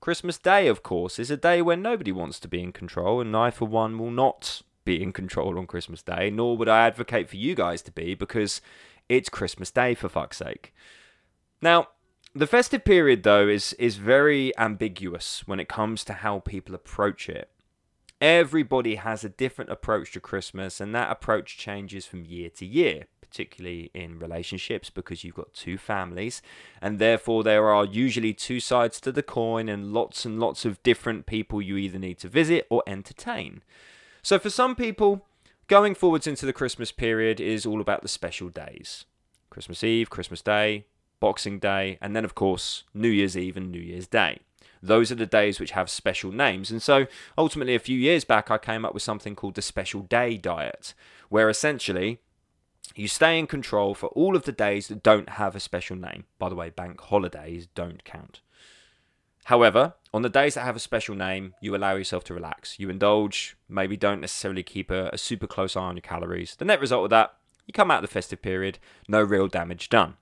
Christmas 0.00 0.38
Day, 0.38 0.68
of 0.68 0.82
course, 0.82 1.18
is 1.18 1.30
a 1.30 1.36
day 1.36 1.62
when 1.62 1.82
nobody 1.82 2.12
wants 2.12 2.38
to 2.40 2.48
be 2.48 2.62
in 2.62 2.72
control, 2.72 3.20
and 3.20 3.36
I, 3.36 3.50
for 3.50 3.66
one, 3.66 3.98
will 3.98 4.10
not 4.10 4.62
be 4.84 5.02
in 5.02 5.12
control 5.12 5.58
on 5.58 5.66
Christmas 5.66 6.02
Day, 6.02 6.30
nor 6.30 6.56
would 6.56 6.68
I 6.68 6.86
advocate 6.86 7.28
for 7.28 7.36
you 7.36 7.54
guys 7.54 7.82
to 7.82 7.90
be 7.90 8.14
because 8.14 8.60
it's 9.08 9.28
Christmas 9.28 9.70
Day, 9.70 9.94
for 9.94 10.08
fuck's 10.08 10.36
sake. 10.36 10.74
Now, 11.60 11.88
the 12.34 12.46
festive 12.46 12.84
period, 12.84 13.22
though, 13.22 13.48
is, 13.48 13.72
is 13.74 13.96
very 13.96 14.56
ambiguous 14.58 15.42
when 15.46 15.58
it 15.58 15.68
comes 15.68 16.04
to 16.04 16.12
how 16.12 16.40
people 16.40 16.74
approach 16.74 17.28
it. 17.28 17.50
Everybody 18.20 18.94
has 18.94 19.24
a 19.24 19.28
different 19.28 19.70
approach 19.70 20.12
to 20.12 20.20
Christmas, 20.20 20.80
and 20.80 20.94
that 20.94 21.10
approach 21.10 21.58
changes 21.58 22.06
from 22.06 22.24
year 22.24 22.48
to 22.50 22.64
year, 22.64 23.08
particularly 23.20 23.90
in 23.92 24.18
relationships, 24.18 24.88
because 24.88 25.22
you've 25.22 25.34
got 25.34 25.52
two 25.52 25.76
families, 25.76 26.40
and 26.80 26.98
therefore 26.98 27.44
there 27.44 27.68
are 27.68 27.84
usually 27.84 28.32
two 28.32 28.58
sides 28.58 29.00
to 29.00 29.12
the 29.12 29.22
coin, 29.22 29.68
and 29.68 29.92
lots 29.92 30.24
and 30.24 30.40
lots 30.40 30.64
of 30.64 30.82
different 30.82 31.26
people 31.26 31.60
you 31.60 31.76
either 31.76 31.98
need 31.98 32.18
to 32.18 32.28
visit 32.28 32.66
or 32.70 32.82
entertain. 32.86 33.62
So, 34.22 34.38
for 34.38 34.48
some 34.48 34.74
people, 34.74 35.26
going 35.66 35.94
forwards 35.94 36.26
into 36.26 36.46
the 36.46 36.54
Christmas 36.54 36.92
period 36.92 37.38
is 37.38 37.66
all 37.66 37.82
about 37.82 38.00
the 38.00 38.08
special 38.08 38.48
days 38.48 39.04
Christmas 39.50 39.84
Eve, 39.84 40.08
Christmas 40.08 40.40
Day, 40.40 40.86
Boxing 41.20 41.58
Day, 41.58 41.98
and 42.00 42.16
then, 42.16 42.24
of 42.24 42.34
course, 42.34 42.84
New 42.94 43.08
Year's 43.08 43.36
Eve 43.36 43.58
and 43.58 43.70
New 43.70 43.80
Year's 43.80 44.06
Day. 44.06 44.40
Those 44.82 45.10
are 45.12 45.16
the 45.16 45.26
days 45.26 45.58
which 45.58 45.72
have 45.72 45.90
special 45.90 46.32
names. 46.32 46.70
And 46.70 46.82
so, 46.82 47.06
ultimately, 47.36 47.74
a 47.74 47.80
few 47.80 47.98
years 47.98 48.24
back, 48.24 48.50
I 48.50 48.58
came 48.58 48.84
up 48.84 48.94
with 48.94 49.02
something 49.02 49.34
called 49.34 49.54
the 49.54 49.62
Special 49.62 50.02
Day 50.02 50.36
Diet, 50.36 50.94
where 51.28 51.48
essentially 51.48 52.20
you 52.94 53.08
stay 53.08 53.38
in 53.38 53.46
control 53.46 53.94
for 53.94 54.06
all 54.08 54.36
of 54.36 54.44
the 54.44 54.52
days 54.52 54.88
that 54.88 55.02
don't 55.02 55.30
have 55.30 55.56
a 55.56 55.60
special 55.60 55.96
name. 55.96 56.24
By 56.38 56.48
the 56.48 56.54
way, 56.54 56.70
bank 56.70 57.00
holidays 57.00 57.66
don't 57.74 58.04
count. 58.04 58.40
However, 59.46 59.94
on 60.12 60.22
the 60.22 60.28
days 60.28 60.54
that 60.54 60.62
have 60.62 60.74
a 60.74 60.80
special 60.80 61.14
name, 61.14 61.54
you 61.60 61.76
allow 61.76 61.94
yourself 61.94 62.24
to 62.24 62.34
relax. 62.34 62.80
You 62.80 62.90
indulge, 62.90 63.56
maybe 63.68 63.96
don't 63.96 64.20
necessarily 64.20 64.62
keep 64.64 64.90
a, 64.90 65.08
a 65.12 65.18
super 65.18 65.46
close 65.46 65.76
eye 65.76 65.82
on 65.82 65.96
your 65.96 66.02
calories. 66.02 66.56
The 66.56 66.64
net 66.64 66.80
result 66.80 67.04
of 67.04 67.10
that, 67.10 67.34
you 67.64 67.72
come 67.72 67.90
out 67.90 68.02
of 68.02 68.08
the 68.08 68.12
festive 68.12 68.42
period, 68.42 68.78
no 69.06 69.22
real 69.22 69.46
damage 69.46 69.88
done. 69.88 70.14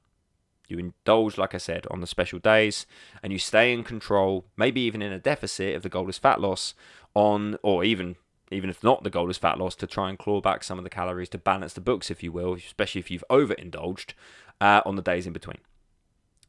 You 0.69 0.79
indulge, 0.79 1.37
like 1.37 1.55
I 1.55 1.59
said, 1.59 1.87
on 1.91 2.01
the 2.01 2.07
special 2.07 2.39
days, 2.39 2.87
and 3.23 3.33
you 3.33 3.39
stay 3.39 3.73
in 3.73 3.85
control, 3.85 4.47
maybe 4.57 4.81
even 4.83 5.03
in 5.03 5.13
a 5.13 5.19
deficit 5.19 5.75
of 5.75 5.83
the 5.83 5.89
goal 5.89 6.09
is 6.09 6.19
fat 6.19 6.41
loss 6.41 6.75
on, 7.15 7.59
or 7.63 7.85
even 7.85 8.17
even 8.51 8.71
if 8.71 8.85
not 8.85 9.03
the 9.03 9.11
goal 9.11 9.31
is 9.31 9.39
fat 9.39 9.59
loss, 9.59 9.75
to 9.75 9.87
try 9.87 10.09
and 10.09 10.19
claw 10.19 10.41
back 10.41 10.63
some 10.63 10.79
of 10.79 10.85
the 10.85 10.91
calories 10.91 11.31
to 11.31 11.39
balance 11.39 11.73
the 11.73 11.81
books, 11.81 12.11
if 12.11 12.23
you 12.23 12.31
will, 12.31 12.55
especially 12.55 13.01
if 13.01 13.11
you've 13.11 13.25
overindulged 13.31 14.15
uh, 14.61 14.81
on 14.85 14.97
the 14.97 15.03
days 15.03 15.27
in 15.27 15.33
between. 15.33 15.59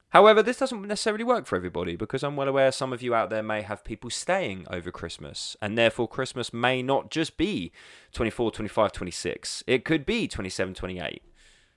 However, 0.10 0.42
this 0.42 0.60
doesn't 0.60 0.88
necessarily 0.88 1.24
work 1.24 1.46
for 1.46 1.58
everybody 1.58 1.96
because 1.96 2.24
I'm 2.24 2.38
well 2.38 2.48
aware 2.48 2.72
some 2.72 2.94
of 2.94 3.02
you 3.02 3.14
out 3.14 3.30
there 3.30 3.44
may 3.44 3.64
have 3.64 3.84
people 3.84 4.10
staying 4.10 4.66
over 4.70 4.92
Christmas, 4.92 5.58
and 5.62 5.78
therefore 5.78 6.08
Christmas 6.08 6.54
may 6.54 6.82
not 6.82 7.12
just 7.12 7.38
be 7.38 7.72
24, 8.14 8.52
25, 8.52 8.92
26. 8.92 9.64
It 9.68 9.84
could 9.84 10.06
be 10.06 10.28
27, 10.28 10.74
28. 10.74 11.22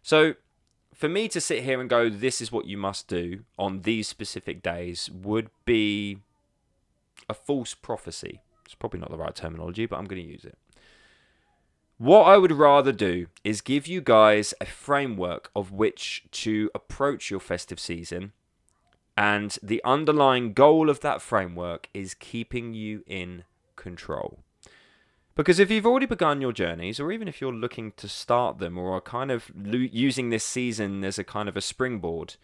So 0.03 0.35
for 0.99 1.09
me 1.09 1.29
to 1.29 1.41
sit 1.41 1.63
here 1.63 1.81
and 1.81 1.89
go, 1.89 2.11
this 2.11 2.41
is 2.41 2.51
what 2.51 2.67
you 2.67 2.77
must 2.77 3.07
do 3.07 3.45
on 3.57 3.83
these 3.83 4.09
specific 4.09 4.63
days 4.63 5.09
would 5.09 5.49
be 5.65 6.19
a 7.29 7.35
false 7.35 7.73
prophecy. 7.73 8.43
It's 8.65 8.75
probably 8.75 8.99
not 8.99 9.13
the 9.13 9.17
right 9.17 9.35
terminology, 9.35 9.87
but 9.87 9.97
I'm 9.97 10.07
going 10.07 10.21
to 10.21 10.29
use 10.29 10.45
it. 10.45 10.59
What 11.99 12.25
I 12.25 12.37
would 12.37 12.51
rather 12.51 12.91
do 12.91 13.29
is 13.45 13.61
give 13.61 13.87
you 13.87 14.01
guys 14.01 14.55
a 14.61 14.67
framework 14.67 15.53
of 15.55 15.71
which 15.71 16.25
to 16.33 16.69
approach 16.75 17.31
your 17.31 17.41
festive 17.41 17.79
season. 17.79 18.33
And 19.17 19.57
the 19.63 19.81
underlying 19.85 20.53
goal 20.53 20.91
of 20.91 21.01
that 21.01 21.23
framework 21.23 21.89
is 21.95 22.15
keeping 22.15 22.75
you 22.75 23.05
in 23.07 23.45
control. 23.77 24.41
Because 25.39 25.61
if 25.61 25.71
you've 25.71 25.87
already 25.87 26.07
begun 26.07 26.41
your 26.41 26.51
journeys, 26.53 26.99
or 26.99 27.13
even 27.13 27.29
if 27.29 27.41
you're 27.41 27.53
looking 27.53 27.93
to 27.93 28.09
start 28.09 28.59
them, 28.59 28.77
or 28.77 28.91
are 28.95 29.01
kind 29.01 29.31
of 29.31 29.53
lo- 29.55 29.79
using 29.79 30.31
this 30.31 30.45
season 30.45 31.05
as 31.05 31.17
a 31.17 31.23
kind 31.23 31.49
of 31.49 31.57
a 31.57 31.61
springboard, 31.61 32.35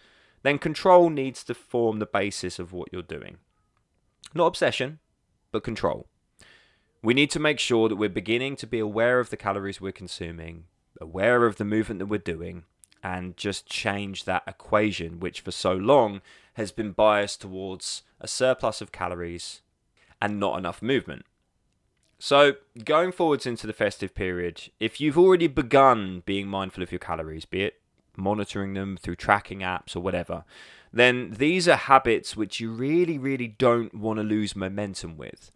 then 0.45 0.59
control 0.59 1.11
needs 1.11 1.43
to 1.43 1.55
form 1.55 1.99
the 1.99 2.07
basis 2.07 2.61
of 2.61 2.73
what 2.73 2.87
you're 2.93 3.03
doing. 3.03 3.39
Not 4.33 4.47
obsession, 4.47 5.01
but 5.51 5.65
control. 5.65 6.07
We 7.03 7.15
need 7.15 7.33
to 7.33 7.41
make 7.41 7.59
sure 7.59 7.89
that 7.89 7.97
we're 7.97 8.09
beginning 8.09 8.55
to 8.59 8.67
be 8.67 8.79
aware 8.79 9.19
of 9.19 9.31
the 9.31 9.37
calories 9.37 9.81
we're 9.81 9.91
consuming, 9.91 10.67
aware 11.01 11.47
of 11.47 11.57
the 11.57 11.65
movement 11.65 11.99
that 11.99 12.07
we're 12.07 12.19
doing, 12.19 12.63
and 13.03 13.37
just 13.37 13.67
change 13.67 14.23
that 14.23 14.45
equation, 14.47 15.19
which 15.19 15.41
for 15.41 15.51
so 15.51 15.73
long 15.73 16.23
has 16.53 16.71
been 16.71 16.93
biased 16.93 17.41
towards 17.41 18.03
a 18.21 18.29
surplus 18.29 18.81
of 18.81 18.93
calories 18.93 19.63
and 20.23 20.39
not 20.39 20.57
enough 20.57 20.81
movement. 20.81 21.25
So, 22.27 22.55
going 22.87 23.13
forwards 23.13 23.45
into 23.45 23.67
the 23.67 23.75
festive 23.75 24.15
period, 24.15 24.71
if 24.81 24.99
you've 24.99 25.19
already 25.19 25.47
begun 25.47 26.23
being 26.25 26.49
mindful 26.49 26.83
of 26.83 26.91
your 26.91 26.99
calories, 26.99 27.45
be 27.45 27.65
it 27.65 27.83
monitoring 28.17 28.73
them 28.73 28.97
through 28.97 29.17
tracking 29.17 29.59
apps 29.59 29.95
or 29.95 30.01
whatever, 30.01 30.45
then 30.91 31.33
these 31.37 31.69
are 31.69 31.77
habits 31.77 32.35
which 32.35 32.61
you 32.61 32.73
really, 32.73 33.19
really 33.19 33.49
don't 33.49 33.95
want 33.95 34.21
to 34.21 34.23
lose 34.23 34.57
momentum 34.57 35.19
with. 35.19 35.53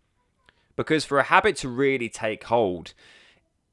Because 0.76 1.06
for 1.06 1.18
a 1.18 1.22
habit 1.22 1.56
to 1.56 1.70
really 1.70 2.10
take 2.10 2.44
hold, 2.44 2.92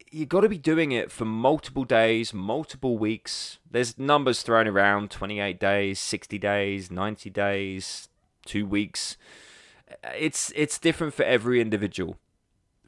you've 0.10 0.30
got 0.30 0.42
to 0.42 0.48
be 0.48 0.58
doing 0.58 0.94
it 0.94 1.12
for 1.12 1.25
multiple 1.25 1.84
days, 1.84 2.34
multiple 2.34 2.98
weeks. 2.98 3.58
There's 3.70 4.00
numbers 4.00 4.42
thrown 4.42 4.70
around 4.70 5.12
28 5.12 5.60
days, 5.60 6.00
60 6.00 6.38
days, 6.38 6.90
90 6.90 7.30
days, 7.30 8.08
two 8.46 8.66
weeks. 8.66 9.18
It's, 10.18 10.54
it's 10.56 10.80
different 10.80 11.14
for 11.14 11.24
every 11.24 11.60
individual 11.60 12.20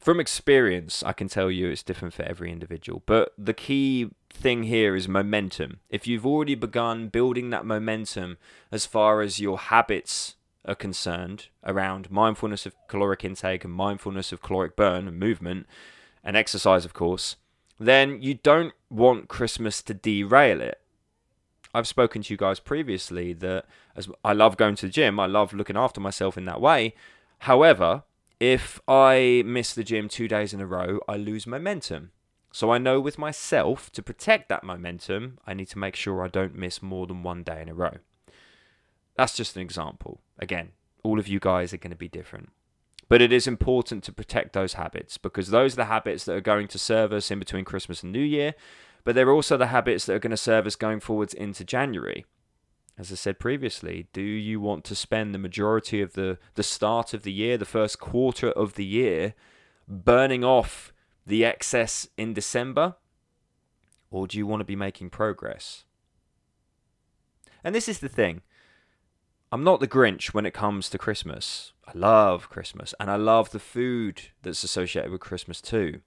from 0.00 0.20
experience, 0.20 1.02
I 1.02 1.12
can 1.12 1.28
tell 1.28 1.50
you 1.50 1.68
it's 1.68 1.82
different 1.82 2.14
for 2.14 2.22
every 2.22 2.50
individual. 2.50 3.02
But 3.06 3.32
the 3.36 3.54
key 3.54 4.10
thing 4.30 4.64
here 4.64 4.94
is 4.94 5.08
momentum. 5.08 5.80
If 5.90 6.06
you've 6.06 6.26
already 6.26 6.54
begun 6.54 7.08
building 7.08 7.50
that 7.50 7.64
momentum 7.64 8.38
as 8.70 8.86
far 8.86 9.20
as 9.20 9.40
your 9.40 9.58
habits 9.58 10.36
are 10.64 10.74
concerned 10.74 11.48
around 11.64 12.10
mindfulness 12.10 12.66
of 12.66 12.74
caloric 12.88 13.24
intake 13.24 13.64
and 13.64 13.72
mindfulness 13.72 14.32
of 14.32 14.42
caloric 14.42 14.76
burn 14.76 15.08
and 15.08 15.18
movement 15.18 15.66
and 16.22 16.36
exercise, 16.36 16.84
of 16.84 16.94
course, 16.94 17.36
then 17.78 18.20
you 18.20 18.34
don't 18.34 18.74
want 18.90 19.28
Christmas 19.28 19.82
to 19.82 19.94
derail 19.94 20.60
it. 20.60 20.80
I've 21.74 21.86
spoken 21.86 22.22
to 22.22 22.32
you 22.32 22.36
guys 22.36 22.60
previously 22.60 23.32
that 23.34 23.66
as 23.94 24.08
I 24.24 24.32
love 24.32 24.56
going 24.56 24.74
to 24.76 24.86
the 24.86 24.92
gym, 24.92 25.20
I 25.20 25.26
love 25.26 25.52
looking 25.52 25.76
after 25.76 26.00
myself 26.00 26.36
in 26.36 26.44
that 26.46 26.60
way. 26.60 26.94
However, 27.40 28.02
if 28.40 28.80
I 28.86 29.42
miss 29.44 29.74
the 29.74 29.84
gym 29.84 30.08
two 30.08 30.28
days 30.28 30.54
in 30.54 30.60
a 30.60 30.66
row, 30.66 31.00
I 31.08 31.16
lose 31.16 31.46
momentum. 31.46 32.12
So 32.52 32.70
I 32.70 32.78
know 32.78 33.00
with 33.00 33.18
myself 33.18 33.90
to 33.92 34.02
protect 34.02 34.48
that 34.48 34.64
momentum, 34.64 35.38
I 35.46 35.54
need 35.54 35.68
to 35.68 35.78
make 35.78 35.96
sure 35.96 36.24
I 36.24 36.28
don't 36.28 36.54
miss 36.54 36.82
more 36.82 37.06
than 37.06 37.22
one 37.22 37.42
day 37.42 37.60
in 37.60 37.68
a 37.68 37.74
row. 37.74 37.96
That's 39.16 39.36
just 39.36 39.56
an 39.56 39.62
example. 39.62 40.20
Again, 40.38 40.70
all 41.02 41.18
of 41.18 41.28
you 41.28 41.40
guys 41.40 41.72
are 41.72 41.78
going 41.78 41.90
to 41.90 41.96
be 41.96 42.08
different. 42.08 42.50
But 43.08 43.22
it 43.22 43.32
is 43.32 43.46
important 43.46 44.04
to 44.04 44.12
protect 44.12 44.52
those 44.52 44.74
habits 44.74 45.18
because 45.18 45.48
those 45.48 45.72
are 45.72 45.76
the 45.76 45.84
habits 45.86 46.24
that 46.24 46.36
are 46.36 46.40
going 46.40 46.68
to 46.68 46.78
serve 46.78 47.12
us 47.12 47.30
in 47.30 47.38
between 47.38 47.64
Christmas 47.64 48.02
and 48.02 48.12
New 48.12 48.18
Year, 48.20 48.54
but 49.04 49.14
they're 49.14 49.32
also 49.32 49.56
the 49.56 49.68
habits 49.68 50.04
that 50.06 50.14
are 50.14 50.18
going 50.18 50.30
to 50.30 50.36
serve 50.36 50.66
us 50.66 50.76
going 50.76 51.00
forwards 51.00 51.34
into 51.34 51.64
January 51.64 52.26
as 52.98 53.12
I 53.12 53.14
said 53.14 53.38
previously, 53.38 54.08
do 54.12 54.20
you 54.20 54.60
want 54.60 54.84
to 54.84 54.96
spend 54.96 55.32
the 55.32 55.38
majority 55.38 56.02
of 56.02 56.14
the, 56.14 56.36
the 56.54 56.64
start 56.64 57.14
of 57.14 57.22
the 57.22 57.32
year, 57.32 57.56
the 57.56 57.64
first 57.64 58.00
quarter 58.00 58.50
of 58.50 58.74
the 58.74 58.84
year, 58.84 59.34
burning 59.86 60.42
off 60.42 60.92
the 61.24 61.44
excess 61.44 62.08
in 62.16 62.34
December? 62.34 62.96
Or 64.10 64.26
do 64.26 64.36
you 64.36 64.46
want 64.46 64.60
to 64.60 64.64
be 64.64 64.74
making 64.74 65.10
progress? 65.10 65.84
And 67.62 67.72
this 67.72 67.88
is 67.88 68.00
the 68.00 68.08
thing 68.08 68.42
I'm 69.52 69.64
not 69.64 69.78
the 69.78 69.88
Grinch 69.88 70.34
when 70.34 70.44
it 70.44 70.52
comes 70.52 70.90
to 70.90 70.98
Christmas. 70.98 71.72
I 71.86 71.92
love 71.94 72.50
Christmas 72.50 72.94
and 72.98 73.10
I 73.10 73.16
love 73.16 73.50
the 73.50 73.60
food 73.60 74.22
that's 74.42 74.64
associated 74.64 75.12
with 75.12 75.20
Christmas 75.20 75.60
too. 75.60 76.00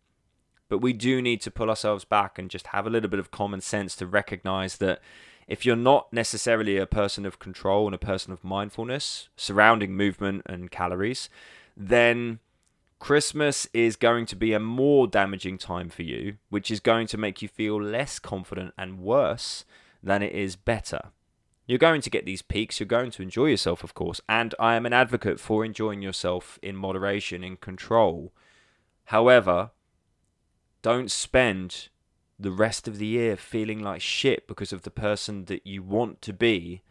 But 0.67 0.79
we 0.79 0.93
do 0.93 1.21
need 1.21 1.41
to 1.41 1.51
pull 1.51 1.69
ourselves 1.69 2.05
back 2.05 2.38
and 2.38 2.50
just 2.50 2.67
have 2.67 2.86
a 2.86 2.89
little 2.89 3.10
bit 3.10 3.19
of 3.19 3.31
common 3.31 3.62
sense 3.62 3.95
to 3.98 4.05
recognize 4.05 4.77
that 4.77 5.01
if 5.48 5.65
you're 5.65 5.75
not 5.75 6.12
necessarily 6.13 6.77
a 6.77 6.86
person 6.86 7.25
of 7.25 7.39
control 7.39 7.86
and 7.86 7.95
a 7.95 8.00
person 8.00 8.31
of 8.31 8.43
mindfulness 8.43 9.29
surrounding 9.36 9.95
movement 9.95 10.43
and 10.45 10.71
calories, 10.71 11.29
then 11.75 12.39
Christmas 13.00 13.67
is 13.74 13.95
going 13.95 14.27
to 14.27 14.36
be 14.36 14.53
a 14.53 14.60
more 14.60 15.07
damaging 15.07 15.57
time 15.57 15.89
for 15.89 16.03
you, 16.03 16.38
which 16.50 16.69
is 16.69 16.79
going 16.79 17.07
to 17.07 17.17
make 17.17 17.41
you 17.41 17.48
feel 17.48 17.81
less 17.81 18.19
confident 18.19 18.74
and 18.77 19.00
worse 19.00 19.65
than 20.03 20.21
it 20.21 20.33
is 20.33 20.55
better. 20.55 21.10
You're 21.65 21.79
going 21.79 22.01
to 22.01 22.10
get 22.10 22.25
these 22.25 22.41
peaks, 22.41 22.79
you're 22.79 22.88
going 22.88 23.12
to 23.12 23.24
enjoy 23.24 23.48
yourself, 23.48 23.83
of 23.83 23.93
course, 23.93 24.21
and 24.27 24.53
I 24.60 24.75
am 24.75 24.86
an 24.86 24.93
advocate 24.93 25.39
for 25.39 25.65
enjoying 25.65 26.01
yourself 26.01 26.60
in 26.62 26.75
moderation, 26.75 27.43
in 27.43 27.57
control. 27.57 28.31
However, 29.05 29.71
don't 30.81 31.10
spend 31.10 31.89
the 32.41 32.51
rest 32.51 32.88
of 32.88 32.98
the 32.98 33.05
year 33.05 33.36
feeling 33.36 33.79
like 33.79 34.01
shit 34.01 34.48
because 34.48 34.74
of 34.74 34.81
the 34.81 34.91
person 34.91 35.45
that 35.45 35.65
you 35.65 35.83
want 35.83 36.21
to 36.24 36.33
be, 36.33 36.81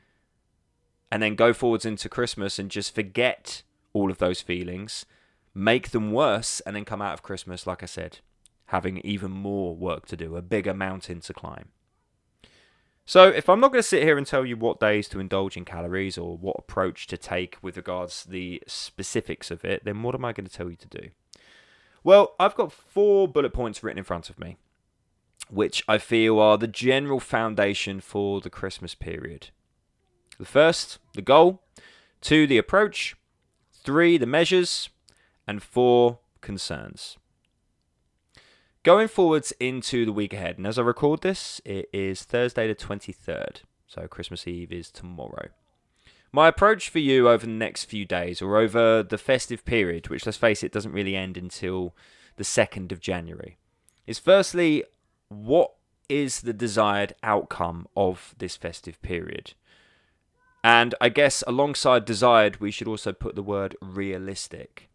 and 1.11 1.23
then 1.23 1.35
go 1.35 1.52
forwards 1.52 1.85
into 1.85 2.09
Christmas 2.09 2.59
and 2.59 2.71
just 2.71 2.95
forget 2.95 3.62
all 3.92 4.11
of 4.11 4.19
those 4.19 4.40
feelings, 4.40 5.07
make 5.54 5.90
them 5.90 6.12
worse, 6.12 6.61
and 6.61 6.76
then 6.76 6.85
come 6.85 7.02
out 7.02 7.14
of 7.14 7.23
Christmas, 7.23 7.66
like 7.66 7.83
I 7.83 7.87
said, 7.87 8.19
having 8.66 8.99
even 8.99 9.30
more 9.33 9.75
work 9.75 10.07
to 10.07 10.16
do, 10.16 10.37
a 10.37 10.42
bigger 10.42 10.73
mountain 10.73 11.21
to 11.21 11.35
climb. 11.35 11.71
So, 13.04 13.26
if 13.26 13.49
I'm 13.49 13.59
not 13.59 13.73
going 13.73 13.83
to 13.83 13.88
sit 13.88 14.04
here 14.04 14.16
and 14.16 14.26
tell 14.26 14.47
you 14.47 14.57
what 14.57 14.78
days 14.78 15.09
to 15.09 15.19
indulge 15.19 15.57
in 15.57 15.64
calories 15.64 16.16
or 16.16 16.37
what 16.37 16.54
approach 16.61 17.09
to 17.09 17.16
take 17.16 17.57
with 17.61 17.76
regards 17.76 18.23
to 18.23 18.30
the 18.30 18.62
specifics 18.69 19.50
of 19.50 19.64
it, 19.64 19.85
then 19.85 20.04
what 20.04 20.14
am 20.14 20.25
I 20.25 20.33
going 20.33 20.47
to 20.47 20.52
tell 20.52 20.71
you 20.71 20.76
to 20.76 20.87
do? 20.87 21.09
Well, 22.04 22.37
I've 22.38 22.54
got 22.54 22.73
four 22.73 23.26
bullet 23.26 23.52
points 23.52 23.83
written 23.83 23.99
in 23.99 24.04
front 24.04 24.30
of 24.30 24.38
me 24.38 24.59
which 25.50 25.83
I 25.88 25.99
feel 25.99 26.38
are 26.38 26.57
the 26.57 26.66
general 26.66 27.21
foundation 27.21 28.00
for 28.00 28.40
the 28.40 28.50
Christmas 28.50 28.95
period. 28.95 29.49
The 30.38 30.45
first, 30.45 30.99
the 31.14 31.23
goal, 31.23 31.62
two, 32.21 32.47
the 32.47 32.59
approach, 32.59 33.16
three, 33.73 34.16
the 34.16 34.26
measures, 34.26 34.88
and 35.47 35.62
four, 35.62 36.19
concerns. 36.40 37.19
Going 38.83 39.09
forwards 39.09 39.52
into 39.61 40.07
the 40.07 40.12
week 40.12 40.33
ahead, 40.33 40.57
and 40.57 40.66
as 40.66 40.78
I 40.78 40.83
record 40.83 41.21
this, 41.21 41.61
it 41.66 41.90
is 41.92 42.23
Thursday 42.23 42.66
the 42.66 42.75
23rd, 42.75 43.59
so 43.87 44.09
Christmas 44.09 44.47
Eve 44.47 44.73
is 44.73 44.90
tomorrow. 44.90 45.49
My 46.33 46.49
approach 46.49 46.88
for 46.88 47.00
you 47.00 47.28
over 47.28 47.45
the 47.45 47.52
next 47.52 47.85
few 47.85 48.07
days, 48.07 48.40
or 48.40 48.57
over 48.57 49.02
the 49.02 49.19
festive 49.19 49.64
period, 49.64 50.09
which 50.09 50.25
let's 50.25 50.38
face 50.38 50.62
it 50.62 50.73
doesn't 50.73 50.92
really 50.92 51.16
end 51.16 51.37
until 51.37 51.95
the 52.37 52.45
2nd 52.45 52.90
of 52.92 53.00
January, 53.00 53.59
is 54.07 54.19
firstly, 54.19 54.85
what 55.30 55.72
is 56.08 56.42
the 56.42 56.52
desired 56.52 57.14
outcome 57.22 57.87
of 57.96 58.34
this 58.37 58.56
festive 58.56 59.00
period? 59.00 59.54
And 60.62 60.94
I 61.00 61.08
guess 61.08 61.42
alongside 61.46 62.04
desired, 62.04 62.60
we 62.60 62.70
should 62.70 62.88
also 62.88 63.12
put 63.12 63.37
the 63.37 63.42
word 63.42 63.76
realistic. 63.80 64.90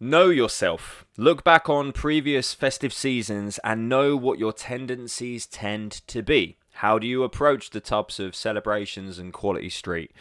Know 0.00 0.28
yourself. 0.28 1.06
Look 1.16 1.44
back 1.44 1.68
on 1.68 1.92
previous 1.92 2.52
festive 2.52 2.92
seasons 2.92 3.60
and 3.62 3.88
know 3.88 4.16
what 4.16 4.38
your 4.38 4.52
tendencies 4.52 5.46
tend 5.46 5.92
to 6.08 6.22
be. 6.22 6.56
How 6.74 6.98
do 6.98 7.06
you 7.06 7.22
approach 7.22 7.70
the 7.70 7.80
tubs 7.80 8.18
of 8.18 8.34
celebrations 8.34 9.18
and 9.18 9.32
quality 9.32 9.70
street? 9.70 10.12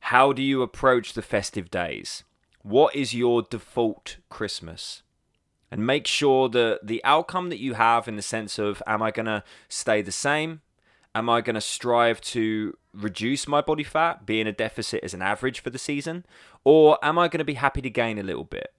How 0.00 0.32
do 0.32 0.42
you 0.42 0.60
approach 0.60 1.14
the 1.14 1.22
festive 1.22 1.70
days? 1.70 2.24
What 2.62 2.94
is 2.94 3.14
your 3.14 3.42
default 3.42 4.18
Christmas? 4.28 5.02
And 5.74 5.84
make 5.84 6.06
sure 6.06 6.48
that 6.48 6.78
the 6.84 7.02
outcome 7.02 7.48
that 7.48 7.58
you 7.58 7.74
have 7.74 8.06
in 8.06 8.14
the 8.14 8.22
sense 8.22 8.60
of 8.60 8.80
am 8.86 9.02
I 9.02 9.10
going 9.10 9.26
to 9.26 9.42
stay 9.68 10.02
the 10.02 10.12
same? 10.12 10.60
Am 11.16 11.28
I 11.28 11.40
going 11.40 11.54
to 11.54 11.60
strive 11.60 12.20
to 12.20 12.78
reduce 12.92 13.48
my 13.48 13.60
body 13.60 13.82
fat, 13.82 14.24
be 14.24 14.40
in 14.40 14.46
a 14.46 14.52
deficit 14.52 15.02
as 15.02 15.14
an 15.14 15.20
average 15.20 15.58
for 15.58 15.70
the 15.70 15.78
season? 15.78 16.26
Or 16.62 16.96
am 17.02 17.18
I 17.18 17.26
going 17.26 17.40
to 17.40 17.44
be 17.44 17.54
happy 17.54 17.82
to 17.82 17.90
gain 17.90 18.18
a 18.18 18.22
little 18.22 18.44
bit? 18.44 18.72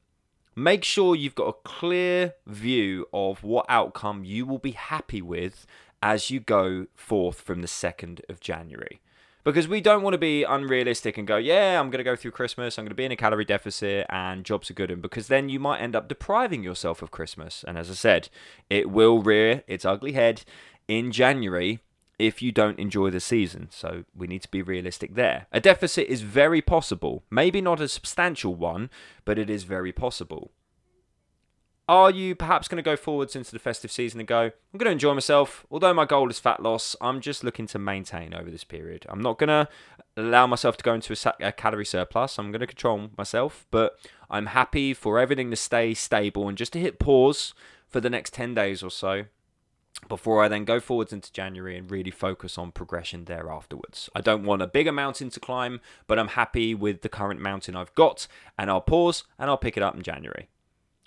Make 0.56 0.86
sure 0.86 1.18
you've 1.18 1.36
got 1.36 1.50
a 1.50 1.68
clear 1.68 2.36
view 2.48 3.10
of 3.12 3.44
what 3.44 3.66
outcome 3.68 4.24
you 4.24 4.46
will 4.46 4.58
be 4.58 4.72
happy 4.72 5.22
with 5.22 5.68
as 6.02 6.32
you 6.32 6.40
go 6.40 6.88
forth 6.96 7.42
from 7.42 7.60
the 7.60 7.68
2nd 7.68 8.22
of 8.30 8.40
January. 8.40 9.02
Because 9.46 9.68
we 9.68 9.80
don't 9.80 10.02
want 10.02 10.16
to 10.16 10.18
be 10.18 10.44
unrealistic 10.44 11.20
and 11.20 11.28
go, 11.28 11.38
yeah, 11.38 11.80
I'm 11.80 11.92
going 11.92 12.00
to 12.00 12.04
go 12.04 12.16
through 12.16 12.32
Christmas, 12.32 12.80
I'm 12.80 12.84
going 12.84 12.90
to 12.90 12.96
be 12.96 13.06
in 13.06 13.12
a 13.12 13.16
calorie 13.16 13.46
deficit, 13.46 14.08
and 14.10 14.44
jobs 14.44 14.72
are 14.72 14.74
good. 14.74 14.90
And 14.90 15.04
because 15.04 15.28
then 15.28 15.50
you 15.50 15.60
might 15.60 15.82
end 15.82 15.96
up 15.96 16.08
depriving 16.08 16.64
yourself 16.64 17.04
of 17.04 17.12
Christmas. 17.12 17.64
And 17.68 17.78
as 17.78 17.92
I 17.92 17.94
said, 17.94 18.30
it 18.72 18.90
will 18.90 19.22
rear 19.22 19.64
its 19.68 19.86
ugly 19.86 20.14
head 20.14 20.42
in 20.88 21.12
January 21.12 21.80
if 22.18 22.42
you 22.42 22.52
don't 22.52 22.80
enjoy 22.80 23.12
the 23.12 23.20
season. 23.20 23.68
So 23.70 24.06
we 24.16 24.26
need 24.26 24.42
to 24.42 24.50
be 24.50 24.64
realistic 24.64 25.14
there. 25.14 25.46
A 25.52 25.60
deficit 25.60 26.08
is 26.08 26.22
very 26.22 26.64
possible. 26.64 27.24
Maybe 27.30 27.62
not 27.62 27.80
a 27.80 27.88
substantial 27.88 28.56
one, 28.56 28.90
but 29.26 29.38
it 29.38 29.52
is 29.52 29.64
very 29.64 29.92
possible. 29.92 30.50
Are 31.88 32.10
you 32.10 32.34
perhaps 32.34 32.68
going 32.68 32.78
to 32.78 32.84
go 32.84 32.96
forwards 32.96 33.36
into 33.36 33.52
the 33.52 33.60
festive 33.60 33.92
season 33.92 34.20
and 34.20 34.28
go, 34.28 34.46
I'm 34.46 34.78
going 34.78 34.88
to 34.88 34.92
enjoy 34.92 35.14
myself? 35.14 35.68
Although 35.70 35.94
my 35.94 36.06
goal 36.06 36.32
is 36.32 36.40
fat 36.40 36.64
loss, 36.64 36.96
I'm 37.00 37.22
just 37.22 37.44
looking 37.44 37.68
to 37.68 37.80
maintain 37.80 38.34
over 38.34 38.50
this 38.50 38.64
period. 38.64 39.06
I'm 39.08 39.22
not 39.22 39.38
going 39.38 39.50
to 39.50 39.68
allow 40.18 40.48
myself 40.48 40.78
to 40.78 40.84
go 40.84 40.96
into 40.96 41.16
a, 41.42 41.52
calorie 41.52 41.86
surplus. 41.86 42.40
I'm 42.40 42.52
going 42.52 42.62
to 42.62 42.68
control 42.68 43.12
myself, 43.16 43.68
but 43.70 44.00
I'm 44.32 44.48
happy 44.48 44.96
for 44.96 45.20
everything 45.20 45.52
to 45.52 45.56
stay 45.56 45.94
stable 45.94 46.50
and 46.50 46.58
just 46.58 46.74
to 46.74 46.80
hit 46.80 46.98
pause 46.98 47.54
for 47.88 48.00
the 48.00 48.10
next 48.10 48.34
10 48.34 48.56
days 48.56 48.82
or 48.82 48.90
so 48.90 49.26
before 50.08 50.44
I 50.44 50.48
then 50.48 50.66
go 50.66 50.80
forwards 50.80 51.14
into 51.14 51.32
January 51.32 51.78
and 51.78 51.90
really 51.90 52.12
focus 52.12 52.58
on 52.58 52.72
progression 52.72 53.26
there 53.26 53.50
afterwards. 53.50 54.10
I 54.16 54.22
don't 54.22 54.44
want 54.44 54.64
a 54.64 54.68
bigger 54.68 54.92
mountain 54.92 55.30
to 55.30 55.40
climb, 55.40 55.82
but 56.08 56.18
I'm 56.18 56.30
happy 56.30 56.74
with 56.74 57.02
the 57.04 57.10
current 57.10 57.40
mountain 57.40 57.76
I've 57.76 57.94
got, 57.94 58.28
and 58.58 58.72
I'll 58.72 58.82
pause 58.82 59.24
and 59.38 59.50
I'll 59.50 59.58
pick 59.58 59.78
it 59.78 59.84
up 59.84 59.96
in 59.96 60.02
January. 60.02 60.50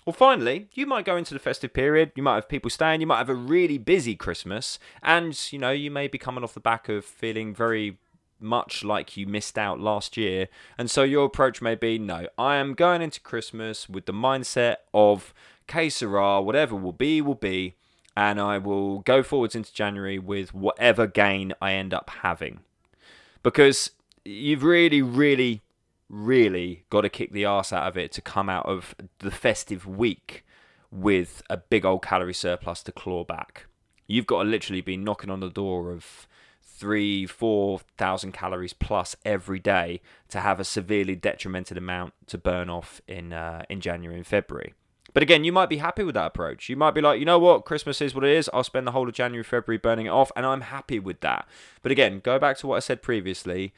Well, 0.09 0.15
finally, 0.15 0.69
you 0.73 0.87
might 0.87 1.05
go 1.05 1.19
into 1.19 1.35
the 1.35 1.39
festive 1.39 1.75
period, 1.75 2.13
you 2.15 2.23
might 2.23 2.37
have 2.37 2.49
people 2.49 2.71
staying, 2.71 3.03
you 3.03 3.07
might 3.07 3.19
have 3.19 3.29
a 3.29 3.35
really 3.35 3.77
busy 3.77 4.17
Christmas, 4.17 4.79
and 5.03 5.39
you 5.53 5.59
know, 5.59 5.71
you 5.71 5.91
may 5.91 6.09
be 6.09 6.17
coming 6.17 6.43
off 6.43 6.55
the 6.55 6.61
back 6.61 6.89
of 6.89 7.05
feeling 7.05 7.55
very 7.55 7.99
much 8.41 8.83
like 8.83 9.19
you 9.19 9.27
missed 9.27 9.59
out 9.59 9.81
last 9.81 10.17
year. 10.17 10.49
And 10.79 10.91
so 10.91 11.03
your 11.03 11.27
approach 11.27 11.61
may 11.61 11.75
be 11.75 11.99
no, 11.99 12.27
I 12.39 12.57
am 12.57 12.73
going 12.73 13.03
into 13.03 13.21
Christmas 13.21 13.87
with 13.87 14.07
the 14.07 14.15
mindset 14.15 14.77
of 14.95 15.35
que 15.67 15.91
whatever 15.91 16.75
will 16.75 16.93
be, 16.93 17.21
will 17.21 17.35
be, 17.35 17.75
and 18.17 18.41
I 18.41 18.57
will 18.57 19.01
go 19.01 19.23
forwards 19.23 19.55
into 19.55 19.75
January 19.75 20.19
with 20.19 20.55
whatever 20.55 21.07
gain 21.07 21.53
I 21.61 21.75
end 21.75 21.93
up 21.93 22.09
having. 22.23 22.61
Because 23.43 23.91
you've 24.25 24.63
really, 24.63 25.03
really 25.03 25.61
really 26.09 26.85
got 26.91 27.03
to 27.03 27.09
kick 27.09 27.33
the 27.33 27.45
ass 27.45 27.73
out 27.73 27.87
of 27.87 27.97
it 27.97 28.13
to 28.13 28.23
come 28.23 28.49
out 28.49 28.67
of 28.67 28.95
the 29.19 29.31
festive 29.31 29.87
week 29.87 30.45
with 30.91 31.43
a 31.51 31.57
big 31.57 31.85
old 31.85 32.03
calorie 32.03 32.35
surplus 32.35 32.83
to 32.83 32.93
claw 32.93 33.25
back. 33.25 33.67
You've 34.07 34.27
got 34.27 34.43
to 34.43 34.49
literally 34.49 34.81
be 34.81 34.97
knocking 34.97 35.31
on 35.31 35.41
the 35.41 35.51
door 35.51 35.93
of 35.93 36.27
three, 36.63 37.27
four 37.27 37.81
thousand 37.99 38.33
calories 38.33 38.73
plus 38.73 39.17
every 39.25 39.59
day 39.59 40.01
to 40.29 40.41
have 40.41 40.61
a 40.61 40.65
severely 40.65 41.17
detrimented 41.17 41.77
amount 41.77 42.15
to 42.29 42.39
burn 42.39 42.71
off 42.71 43.03
in 43.07 43.33
uh, 43.33 43.65
in 43.69 43.81
January 43.81 44.17
and 44.17 44.27
February. 44.27 44.75
But 45.13 45.23
again, 45.23 45.43
you 45.43 45.53
might 45.53 45.69
be 45.69 45.79
happy 45.79 46.05
with 46.05 46.15
that 46.15 46.27
approach. 46.27 46.69
You 46.69 46.77
might 46.77 46.93
be 46.93 47.01
like, 47.01 47.19
you 47.19 47.25
know 47.25 47.39
what, 47.39 47.65
Christmas 47.65 48.01
is 48.01 48.15
what 48.15 48.25
it 48.25 48.31
is. 48.31 48.49
I'll 48.53 48.63
spend 48.63 48.87
the 48.87 48.93
whole 48.93 49.09
of 49.09 49.15
January, 49.15 49.43
February 49.43 49.79
burning 49.79 50.07
it 50.07 50.11
off, 50.11 50.31
and 50.37 50.47
I'm 50.47 50.61
happy 50.61 50.99
with 50.99 51.21
that. 51.21 51.49
But 51.83 51.93
again, 51.93 52.21
go 52.21 52.39
back 52.39 52.59
to 52.59 52.67
what 52.67 52.77
I 52.77 52.81
said 52.81 53.03
previously. 53.03 53.73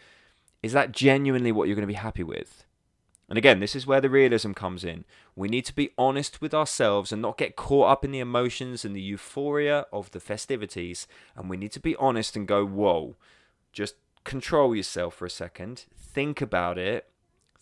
Is 0.63 0.73
that 0.73 0.93
genuinely 0.93 1.53
what 1.53 1.69
you're 1.69 1.75
going 1.75 1.83
to 1.83 1.87
be 1.87 1.95
happy 1.95 2.23
with? 2.23 2.65
And 3.31 3.39
again, 3.39 3.61
this 3.61 3.77
is 3.77 3.87
where 3.87 4.01
the 4.01 4.11
realism 4.11 4.53
comes 4.53 4.83
in. 4.83 5.05
We 5.37 5.49
need 5.49 5.65
to 5.67 5.75
be 5.75 5.91
honest 5.97 6.41
with 6.41 6.53
ourselves 6.53 7.13
and 7.13 7.23
not 7.23 7.39
get 7.39 7.55
caught 7.55 7.89
up 7.89 8.05
in 8.05 8.11
the 8.11 8.19
emotions 8.19 8.85
and 8.85 8.95
the 8.95 9.01
euphoria 9.01 9.87
of 9.93 10.11
the 10.11 10.19
festivities. 10.19 11.07
And 11.37 11.49
we 11.49 11.57
need 11.57 11.71
to 11.73 11.81
be 11.81 11.95
honest 11.97 12.35
and 12.35 12.49
go, 12.49 12.67
whoa, 12.67 13.15
just 13.73 13.95
control 14.25 14.75
yourself 14.75 15.15
for 15.15 15.27
a 15.27 15.31
second. 15.31 15.85
Think 15.97 16.41
about 16.41 16.77
it. 16.77 17.09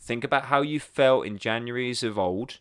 Think 0.01 0.25
about 0.25 0.47
how 0.47 0.63
you 0.63 0.81
felt 0.81 1.27
in 1.27 1.37
January's 1.37 2.03
of 2.03 2.19
old. 2.19 2.61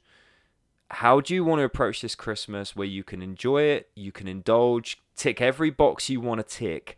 How 0.89 1.21
do 1.21 1.33
you 1.33 1.45
want 1.45 1.59
to 1.59 1.65
approach 1.65 2.01
this 2.01 2.15
Christmas 2.15 2.75
where 2.75 2.87
you 2.87 3.05
can 3.05 3.21
enjoy 3.21 3.63
it, 3.63 3.89
you 3.95 4.11
can 4.11 4.27
indulge, 4.27 4.97
tick 5.15 5.41
every 5.41 5.69
box 5.69 6.09
you 6.09 6.19
want 6.19 6.45
to 6.45 6.55
tick, 6.55 6.97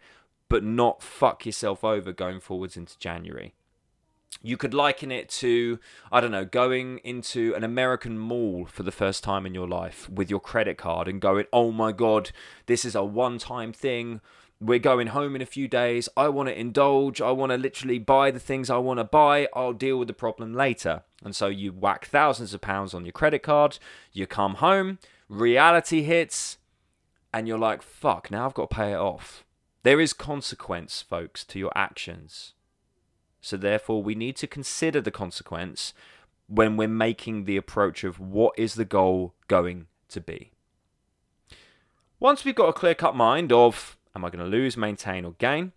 but 0.50 0.64
not 0.64 1.02
fuck 1.02 1.46
yourself 1.46 1.84
over 1.84 2.12
going 2.12 2.40
forwards 2.40 2.76
into 2.76 2.98
January. 3.00 3.54
You 4.42 4.58
could 4.58 4.74
liken 4.74 5.12
it 5.12 5.30
to, 5.30 5.80
I 6.12 6.22
don't 6.22 6.32
know, 6.32 6.46
going 6.46 7.00
into 7.00 7.54
an 7.56 7.64
American 7.64 8.18
mall 8.18 8.66
for 8.66 8.84
the 8.84 8.92
first 8.92 9.24
time 9.24 9.46
in 9.46 9.54
your 9.54 9.68
life 9.68 10.10
with 10.10 10.30
your 10.30 10.40
credit 10.40 10.78
card 10.78 11.08
and 11.08 11.20
going, 11.20 11.46
oh 11.52 11.72
my 11.72 11.92
God, 11.92 12.32
this 12.66 12.86
is 12.86 12.96
a 12.96 13.04
one 13.04 13.38
time 13.38 13.74
thing. 13.74 14.22
We're 14.62 14.80
going 14.80 15.08
home 15.08 15.36
in 15.36 15.42
a 15.42 15.46
few 15.46 15.68
days. 15.68 16.10
I 16.18 16.30
want 16.30 16.50
to 16.50 16.60
indulge. 16.60 17.22
I 17.22 17.32
want 17.32 17.52
to 17.52 17.58
literally 17.58 18.00
buy 18.00 18.30
the 18.32 18.40
things 18.40 18.70
I 18.70 18.78
want 18.78 19.00
to 19.00 19.06
buy. 19.06 19.48
I'll 19.54 19.74
deal 19.74 19.98
with 19.98 20.08
the 20.08 20.14
problem 20.14 20.54
later. 20.54 21.04
And 21.24 21.36
so 21.36 21.48
you 21.48 21.72
whack 21.72 22.06
thousands 22.06 22.54
of 22.54 22.62
pounds 22.62 22.94
on 22.94 23.06
your 23.06 23.14
credit 23.14 23.44
card. 23.44 23.80
You 24.12 24.28
come 24.28 24.56
home, 24.56 25.00
reality 25.28 26.04
hits, 26.04 26.58
and 27.34 27.48
you're 27.48 27.58
like, 27.58 27.82
fuck, 27.82 28.32
now 28.32 28.46
I've 28.46 28.54
got 28.54 28.70
to 28.70 28.76
pay 28.76 28.92
it 28.94 28.98
off. 28.98 29.46
There 29.84 30.02
is 30.02 30.14
consequence, 30.14 31.02
folks, 31.02 31.44
to 31.46 31.60
your 31.60 31.72
actions. 31.76 32.54
So, 33.42 33.56
therefore, 33.56 34.04
we 34.04 34.16
need 34.16 34.36
to 34.38 34.48
consider 34.48 35.00
the 35.00 35.12
consequence 35.12 35.94
when 36.48 36.76
we're 36.76 36.88
making 36.88 37.46
the 37.46 37.58
approach 37.58 38.04
of 38.04 38.20
what 38.20 38.58
is 38.58 38.74
the 38.74 38.86
goal 38.86 39.34
going 39.48 39.88
to 40.10 40.20
be. 40.20 40.52
Once 42.20 42.44
we've 42.44 42.56
got 42.56 42.68
a 42.68 42.74
clear 42.74 42.96
cut 42.96 43.16
mind 43.16 43.54
of 43.54 43.98
am 44.16 44.26
I 44.26 44.30
going 44.30 44.44
to 44.44 44.50
lose, 44.50 44.76
maintain, 44.76 45.24
or 45.24 45.34
gain, 45.34 45.72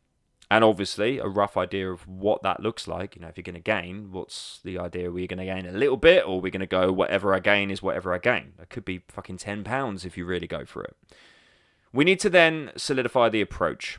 and 0.50 0.64
obviously 0.64 1.18
a 1.18 1.26
rough 1.26 1.56
idea 1.56 1.90
of 1.90 2.08
what 2.08 2.42
that 2.42 2.60
looks 2.60 2.88
like, 2.88 3.14
you 3.14 3.22
know, 3.22 3.28
if 3.28 3.36
you're 3.36 3.42
going 3.42 3.54
to 3.54 3.60
gain, 3.60 4.10
what's 4.10 4.58
the 4.64 4.78
idea? 4.78 5.08
Are 5.08 5.12
we 5.12 5.26
going 5.26 5.38
to 5.38 5.44
gain 5.44 5.66
a 5.66 5.72
little 5.72 5.96
bit, 5.96 6.26
or 6.26 6.38
are 6.38 6.40
we 6.40 6.50
going 6.50 6.60
to 6.60 6.66
go 6.66 6.90
whatever 6.90 7.32
I 7.34 7.38
gain 7.38 7.70
is 7.70 7.82
whatever 7.82 8.12
I 8.12 8.18
gain? 8.18 8.54
That 8.58 8.70
could 8.70 8.84
be 8.84 9.02
fucking 9.08 9.38
£10 9.38 10.04
if 10.04 10.16
you 10.16 10.24
really 10.24 10.48
go 10.48 10.64
for 10.64 10.82
it. 10.82 10.96
We 11.92 12.04
need 12.04 12.20
to 12.20 12.30
then 12.30 12.72
solidify 12.76 13.28
the 13.28 13.40
approach. 13.40 13.98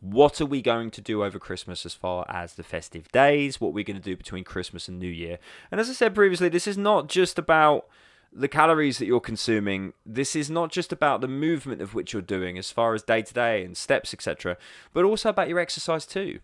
What 0.00 0.40
are 0.40 0.46
we 0.46 0.62
going 0.62 0.90
to 0.92 1.00
do 1.00 1.24
over 1.24 1.38
Christmas 1.38 1.86
as 1.86 1.94
far 1.94 2.26
as 2.28 2.54
the 2.54 2.62
festive 2.62 3.10
days? 3.12 3.60
What 3.60 3.72
we're 3.72 3.76
we 3.76 3.84
going 3.84 3.96
to 3.96 4.02
do 4.02 4.16
between 4.16 4.44
Christmas 4.44 4.88
and 4.88 4.98
New 4.98 5.08
Year? 5.08 5.38
And 5.70 5.80
as 5.80 5.88
I 5.88 5.92
said 5.92 6.14
previously, 6.14 6.48
this 6.48 6.66
is 6.66 6.76
not 6.76 7.08
just 7.08 7.38
about 7.38 7.86
the 8.32 8.48
calories 8.48 8.98
that 8.98 9.06
you're 9.06 9.20
consuming. 9.20 9.92
This 10.04 10.36
is 10.36 10.50
not 10.50 10.70
just 10.70 10.92
about 10.92 11.20
the 11.20 11.28
movement 11.28 11.80
of 11.80 11.94
which 11.94 12.12
you're 12.12 12.22
doing 12.22 12.58
as 12.58 12.70
far 12.70 12.94
as 12.94 13.02
day 13.02 13.22
to 13.22 13.34
day 13.34 13.64
and 13.64 13.76
steps, 13.76 14.12
etc., 14.12 14.56
but 14.92 15.04
also 15.04 15.30
about 15.30 15.48
your 15.48 15.58
exercise 15.58 16.04
too. 16.04 16.40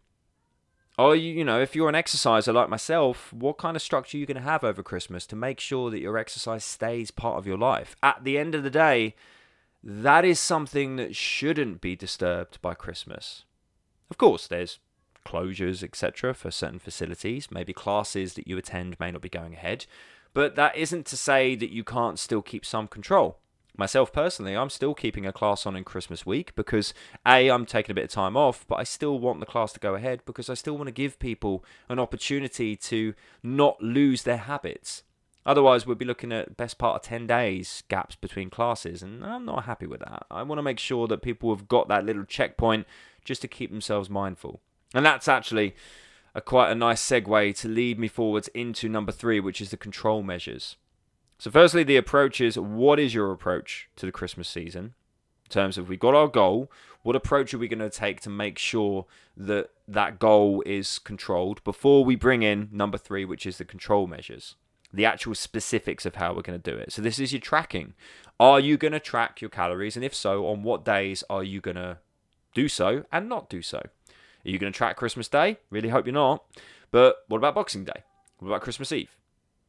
Or 0.97 1.17
you, 1.17 1.33
you 1.33 1.45
know, 1.45 1.61
if 1.61 1.75
you're 1.75 1.89
an 1.89 1.97
exerciser 1.97 2.53
like 2.53 2.69
myself, 2.69 3.33
what 3.33 3.59
kind 3.59 3.77
of 3.77 3.83
structure 3.83 4.17
are 4.17 4.21
you 4.21 4.27
going 4.27 4.37
to 4.37 4.43
have 4.43 4.63
over 4.63 4.83
Christmas 4.83 5.27
to 5.27 5.37
make 5.37 5.59
sure 5.59 5.91
that 5.91 6.01
your 6.01 6.17
exercise 6.17 6.65
stays 6.65 7.11
part 7.11 7.37
of 7.37 7.47
your 7.47 7.59
life? 7.59 7.97
At 8.03 8.23
the 8.23 8.39
end 8.39 8.55
of 8.55 8.63
the 8.63 8.71
day, 8.71 9.17
that 9.87 10.25
is 10.25 10.41
something 10.41 10.97
that 10.97 11.15
shouldn't 11.15 11.83
be 11.83 11.95
disturbed 11.95 12.61
by 12.63 12.73
Christmas. 12.73 13.45
Of 14.11 14.17
course, 14.17 14.47
there's 14.47 14.79
closures, 15.27 15.83
etc., 15.83 16.33
for 16.33 16.51
certain 16.51 16.79
facilities. 16.79 17.51
Maybe 17.51 17.75
classes 17.75 18.33
that 18.35 18.49
you 18.49 18.57
attend 18.57 18.99
may 18.99 19.11
not 19.11 19.21
be 19.21 19.29
going 19.29 19.53
ahead, 19.53 19.85
but 20.33 20.57
that 20.57 20.75
isn't 20.77 21.05
to 21.07 21.19
say 21.19 21.55
that 21.57 21.71
you 21.71 21.85
can't 21.85 22.19
still 22.19 22.41
keep 22.41 22.65
some 22.65 22.89
control. 22.89 23.39
Myself 23.77 24.13
personally, 24.13 24.57
I'm 24.57 24.71
still 24.71 24.95
keeping 24.95 25.27
a 25.27 25.33
class 25.33 25.67
on 25.67 25.77
in 25.77 25.85
Christmas 25.85 26.25
week 26.25 26.55
because 26.55 26.95
A, 27.27 27.51
I'm 27.51 27.67
taking 27.67 27.91
a 27.91 27.95
bit 27.95 28.05
of 28.05 28.11
time 28.11 28.37
off, 28.37 28.65
but 28.69 28.77
I 28.77 28.85
still 28.85 29.19
want 29.19 29.41
the 29.41 29.47
class 29.47 29.73
to 29.73 29.81
go 29.81 29.97
ahead 29.97 30.23
because 30.25 30.49
I 30.49 30.55
still 30.55 30.77
want 30.77 30.87
to 30.87 30.93
give 30.93 31.19
people 31.19 31.65
an 31.89 31.99
opportunity 31.99 32.77
to 32.77 33.15
not 33.43 33.83
lose 33.83 34.23
their 34.23 34.39
habits. 34.39 35.03
Otherwise, 35.47 35.87
we'd 35.87 35.99
be 35.99 36.05
looking 36.07 36.33
at 36.33 36.57
best 36.57 36.79
part 36.79 36.97
of 36.97 37.03
10 37.03 37.27
days 37.27 37.83
gaps 37.89 38.17
between 38.17 38.49
classes, 38.49 39.03
and 39.03 39.25
I'm 39.25 39.45
not 39.45 39.65
happy 39.65 39.87
with 39.87 40.01
that. 40.01 40.25
I 40.31 40.43
want 40.43 40.59
to 40.59 40.63
make 40.63 40.79
sure 40.79 41.07
that 41.09 41.23
people 41.23 41.55
have 41.55 41.69
got 41.69 41.89
that 41.89 42.07
little 42.07 42.25
checkpoint 42.25 42.87
just 43.25 43.43
to 43.43 43.49
keep 43.49 43.71
themselves 43.71 44.09
mindful. 44.09 44.61
And 44.95 45.05
that's 45.05 45.29
actually 45.29 45.75
a 46.35 46.41
quite 46.41 46.71
a 46.71 46.75
nice 46.75 47.03
segue 47.03 47.57
to 47.59 47.69
lead 47.69 47.99
me 47.99 48.09
forwards 48.09 48.49
into 48.49 48.89
number 48.89 49.13
three, 49.13 49.39
which 49.39 49.61
is 49.61 49.71
the 49.71 49.77
control 49.77 50.23
measures. 50.23 50.77
So, 51.39 51.51
firstly, 51.51 51.83
the 51.83 51.97
approach 51.97 52.41
is 52.41 52.59
what 52.59 52.99
is 52.99 53.13
your 53.13 53.31
approach 53.31 53.89
to 53.97 54.07
the 54.07 54.13
Christmas 54.13 54.49
season? 54.49 54.95
In 55.45 55.51
terms 55.51 55.77
of 55.77 55.91
we 55.91 55.99
got 55.99 56.15
our 56.15 56.29
goal, 56.29 56.71
what 57.03 57.17
approach 57.17 57.53
are 57.53 57.59
we 57.59 57.69
going 57.69 57.79
to 57.81 57.91
take 57.91 58.21
to 58.23 58.31
make 58.31 58.57
sure 58.57 59.05
that 59.37 59.71
that 59.87 60.19
goal 60.19 60.63
is 60.65 60.99
controlled 60.99 61.63
before 61.65 62.03
we 62.03 62.17
bring 62.17 62.43
in 62.43 62.71
number 62.73 62.97
three, 62.97 63.27
which 63.27 63.45
is 63.45 63.59
the 63.59 63.65
control 63.65 64.07
measures? 64.07 64.57
The 64.95 65.05
actual 65.05 65.35
specifics 65.35 66.07
of 66.07 66.15
how 66.15 66.33
we're 66.33 66.43
going 66.43 66.61
to 66.61 66.71
do 66.71 66.77
it. 66.77 66.93
So 66.93 67.03
this 67.03 67.19
is 67.19 67.33
your 67.33 67.41
tracking. 67.41 67.95
Are 68.39 68.61
you 68.61 68.77
going 68.77 68.93
to 68.93 69.01
track 69.01 69.41
your 69.41 69.51
calories? 69.51 69.97
And 69.97 70.05
if 70.05 70.15
so, 70.15 70.47
on 70.47 70.63
what 70.63 70.85
days 70.85 71.25
are 71.29 71.43
you 71.43 71.61
going 71.61 71.77
to 71.77 71.99
do 72.55 72.69
so 72.69 73.05
and 73.11 73.29
not 73.29 73.51
do 73.51 73.61
so? 73.61 73.79
Are 73.79 74.51
you 74.51 74.59
going 74.59 74.73
to 74.73 74.77
track 74.77 74.97
Christmas 74.97 75.27
Day? 75.27 75.59
Really 75.71 75.89
hope 75.89 76.07
you're 76.07 76.13
not. 76.13 76.45
But 76.91 77.25
what 77.29 77.39
about 77.39 77.57
Boxing 77.57 77.85
Day? 77.85 78.05
What 78.39 78.49
about 78.49 78.63
Christmas 78.63 78.93
Eve? 78.93 79.17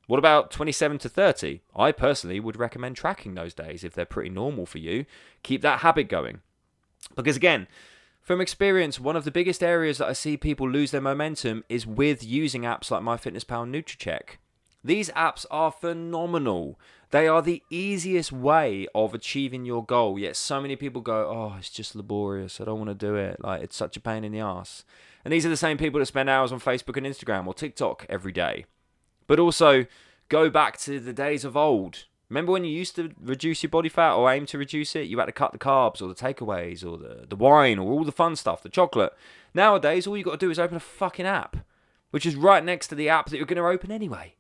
What 0.08 0.20
about 0.20 0.52
27 0.52 1.00
to 1.00 1.10
30? 1.10 1.62
I 1.76 1.92
personally 1.92 2.40
would 2.40 2.60
recommend 2.60 2.96
tracking 2.96 3.34
those 3.34 3.56
days 3.56 3.84
if 3.84 3.94
they're 3.94 4.06
pretty 4.06 4.30
normal 4.30 4.68
for 4.68 4.78
you. 4.78 5.06
Keep 5.42 5.62
that 5.64 5.80
habit 5.80 6.08
going. 6.10 6.42
Because 7.16 7.36
again, 7.36 7.68
From 8.26 8.42
experience, 8.42 9.00
one 9.00 9.16
of 9.16 9.24
the 9.24 9.30
biggest 9.30 9.62
areas 9.62 10.00
that 10.00 10.08
I 10.08 10.14
see 10.14 10.36
people 10.36 10.68
lose 10.68 10.90
their 10.90 11.00
momentum 11.00 11.64
is 11.70 11.86
with 11.86 12.24
using 12.24 12.64
apps 12.64 12.90
like 12.90 13.04
MyFitnessPal 13.04 13.62
and 13.62 13.76
Nutracheck. 13.76 14.38
These 14.86 15.10
apps 15.12 15.48
are 15.50 15.72
phenomenal. 15.72 16.80
They 17.10 17.28
are 17.28 17.42
the 17.42 17.64
easiest 17.72 18.32
way 18.32 18.88
of 18.94 19.16
achieving 19.16 19.66
your 19.66 19.84
goal. 19.84 20.20
Yet 20.20 20.36
so 20.36 20.62
many 20.62 20.76
people 20.76 21.02
go, 21.02 21.28
"Oh, 21.28 21.56
it's 21.58 21.72
just 21.72 21.96
laborious. 21.96 22.62
I 22.62 22.66
don't 22.66 22.78
want 22.78 22.92
to 22.92 22.94
do 22.94 23.16
it. 23.16 23.44
Like 23.44 23.64
it's 23.64 23.76
such 23.76 23.98
a 23.98 24.00
pain 24.00 24.24
in 24.24 24.32
the 24.32 24.42
ass." 24.42 24.86
And 25.24 25.34
these 25.34 25.44
are 25.44 25.50
the 25.50 25.58
same 25.58 25.80
people 25.80 26.00
that 26.00 26.06
spend 26.06 26.30
hours 26.30 26.52
on 26.52 26.60
Facebook 26.60 26.98
and 26.98 27.06
Instagram 27.06 27.48
or 27.48 27.56
TikTok 27.56 28.06
every 28.10 28.32
day. 28.32 28.66
But 29.26 29.40
also 29.40 29.88
go 30.30 30.52
back 30.52 30.78
to 30.82 31.00
the 31.00 31.14
days 31.14 31.44
of 31.44 31.58
old. 31.58 32.06
Remember 32.30 32.52
when 32.52 32.64
you 32.64 32.72
used 32.72 32.96
to 32.98 33.12
reduce 33.20 33.64
your 33.64 33.72
body 33.72 33.90
fat 33.90 34.14
or 34.14 34.32
aim 34.32 34.46
to 34.48 34.60
reduce 34.60 34.96
it? 34.96 35.08
You 35.08 35.18
had 35.18 35.26
to 35.26 35.32
cut 35.32 35.52
the 35.52 35.58
carbs 35.58 36.00
or 36.00 36.08
the 36.08 36.14
takeaways 36.14 36.86
or 36.86 36.98
the, 36.98 37.26
the 37.28 37.36
wine 37.36 37.80
or 37.80 37.92
all 37.92 38.04
the 38.04 38.12
fun 38.12 38.36
stuff, 38.36 38.62
the 38.62 38.70
chocolate. 38.70 39.14
Nowadays, 39.56 40.06
all 40.06 40.16
you 40.16 40.24
got 40.24 40.40
to 40.40 40.46
do 40.46 40.52
is 40.52 40.60
open 40.60 40.78
a 40.78 40.80
fucking 40.80 41.26
app, 41.26 41.58
which 42.12 42.26
is 42.26 42.36
right 42.36 42.64
next 42.64 42.88
to 42.90 42.96
the 42.96 43.10
app 43.10 43.30
that 43.30 43.38
you're 43.38 43.48
going 43.48 43.58
to 43.58 43.68
open 43.68 43.92
anyway. 43.92 44.36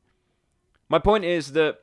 My 0.89 0.99
point 0.99 1.25
is 1.25 1.53
that 1.53 1.79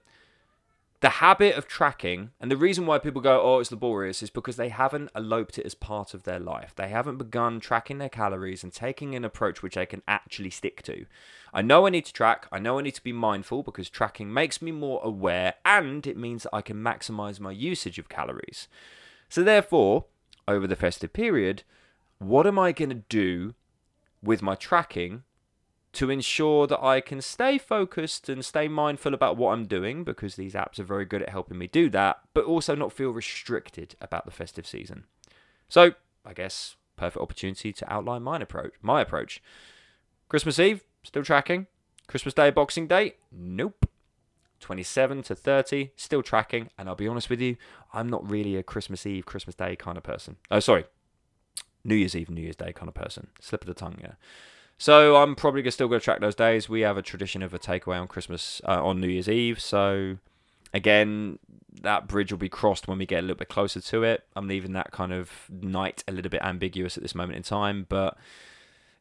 the 1.03 1.09
habit 1.09 1.57
of 1.57 1.67
tracking 1.67 2.31
and 2.41 2.49
the 2.49 2.57
reason 2.57 2.87
why 2.87 2.97
people 2.99 3.21
go 3.21 3.41
oh 3.43 3.59
it's 3.59 3.73
laborious 3.73 4.23
is 4.23 4.31
because 4.31 4.55
they 4.55 4.69
haven't 4.69 5.11
eloped 5.17 5.59
it 5.59 5.67
as 5.67 5.75
part 5.75 6.15
of 6.15 6.23
their 6.23 6.39
life. 6.39 6.73
They 6.77 6.89
haven't 6.89 7.19
begun 7.19 7.59
tracking 7.59 7.99
their 7.99 8.09
calories 8.09 8.63
and 8.63 8.73
taking 8.73 9.17
an 9.17 9.25
approach 9.25 9.63
which 9.63 9.75
they 9.75 9.85
can 9.85 10.03
actually 10.07 10.51
stick 10.51 10.81
to. 10.85 11.07
I 11.53 11.61
know 11.61 11.87
i 11.87 11.91
need 11.91 12.05
to 12.05 12.13
track. 12.13 12.47
I 12.53 12.61
know 12.61 12.79
i 12.79 12.83
need 12.83 12.95
to 12.95 13.03
be 13.03 13.13
mindful 13.13 13.65
because 13.65 13.91
tracking 13.91 14.33
makes 14.33 14.63
me 14.63 14.71
more 14.71 15.01
aware 15.03 15.55
and 15.65 16.07
it 16.07 16.17
means 16.17 16.45
that 16.45 16.55
i 16.55 16.63
can 16.63 16.77
maximize 16.77 17.41
my 17.41 17.51
usage 17.51 17.99
of 17.99 18.09
calories. 18.09 18.69
So 19.29 19.43
therefore 19.43 20.05
over 20.47 20.69
the 20.69 20.77
festive 20.77 21.13
period 21.13 21.65
what 22.19 22.47
am 22.47 22.59
i 22.59 22.71
going 22.71 22.91
to 22.91 23.03
do 23.09 23.55
with 24.23 24.41
my 24.43 24.55
tracking 24.55 25.25
to 25.93 26.09
ensure 26.09 26.67
that 26.67 26.83
I 26.83 27.01
can 27.01 27.21
stay 27.21 27.59
focused 27.59 28.29
and 28.29 28.45
stay 28.45 28.67
mindful 28.67 29.13
about 29.13 29.37
what 29.37 29.53
I'm 29.53 29.67
doing 29.67 30.05
because 30.05 30.37
these 30.37 30.55
apps 30.55 30.79
are 30.79 30.85
very 30.85 31.05
good 31.05 31.23
at 31.23 31.29
helping 31.29 31.59
me 31.59 31.67
do 31.67 31.91
that, 31.91 32.21
but 32.33 32.45
also 32.45 32.75
not 32.75 32.93
feel 32.93 33.11
restricted 33.11 33.95
about 34.01 34.25
the 34.25 34.31
festive 34.31 34.67
season. 34.67 35.05
So, 35.69 35.93
I 36.25 36.33
guess 36.33 36.77
perfect 36.97 37.23
opportunity 37.23 37.73
to 37.73 37.93
outline 37.93 38.23
my 38.23 38.39
approach. 38.39 38.73
My 38.81 39.03
approach. 39.03 39.43
Christmas 40.29 40.59
Eve, 40.59 40.83
still 41.03 41.25
tracking. 41.25 41.67
Christmas 42.07 42.35
Day, 42.35 42.51
Boxing 42.51 42.87
Day, 42.87 43.17
nope. 43.31 43.89
27 44.61 45.23
to 45.25 45.35
30, 45.35 45.91
still 45.97 46.23
tracking. 46.23 46.71
And 46.79 46.89
I'll 46.89 46.95
be 46.95 47.09
honest 47.09 47.29
with 47.29 47.41
you, 47.41 47.57
I'm 47.93 48.09
not 48.09 48.29
really 48.29 48.57
a 48.57 48.63
Christmas 48.63 49.05
Eve, 49.05 49.27
Christmas 49.27 49.57
Day 49.57 49.77
kind 49.77 49.99
of 49.99 50.05
person. 50.05 50.37
Oh, 50.51 50.61
sorry, 50.61 50.85
New 51.85 51.97
Year's 51.97 52.15
Eve, 52.15 52.31
New 52.31 52.43
Year's 52.43 52.57
Day 52.57 52.73
kind 52.73 52.89
of 52.89 52.95
person. 52.95 53.29
Slip 53.41 53.63
of 53.63 53.69
the 53.69 53.75
tongue, 53.75 53.99
yeah. 54.01 54.15
So 54.83 55.15
I'm 55.15 55.37
probably 55.37 55.71
still 55.71 55.87
going 55.87 56.01
to 56.01 56.05
track 56.05 56.19
those 56.19 56.35
days. 56.35 56.69
We 56.69 56.81
have 56.81 56.97
a 56.97 57.03
tradition 57.03 57.41
of 57.45 57.55
a 57.55 57.59
takeaway 57.61 58.01
on 58.01 58.09
Christmas, 58.09 58.61
uh, 58.67 58.85
on 58.85 59.01
New 59.01 59.07
Year's 59.07 59.29
Eve. 59.29 59.61
So 59.61 60.17
again, 60.75 61.39
that 61.83 62.09
bridge 62.09 62.33
will 62.33 62.39
be 62.41 62.49
crossed 62.49 62.89
when 62.89 62.99
we 62.99 63.07
get 63.07 63.21
a 63.21 63.23
little 63.23 63.37
bit 63.37 63.49
closer 63.49 63.81
to 63.81 64.03
it. 64.03 64.25
I'm 64.35 64.49
leaving 64.49 64.73
that 64.73 64.91
kind 64.91 65.13
of 65.13 65.31
night 65.49 66.03
a 66.09 66.13
little 66.13 66.31
bit 66.31 66.43
ambiguous 66.43 66.97
at 66.97 67.05
this 67.05 67.15
moment 67.15 67.37
in 67.37 67.45
time. 67.45 67.87
But 67.89 68.19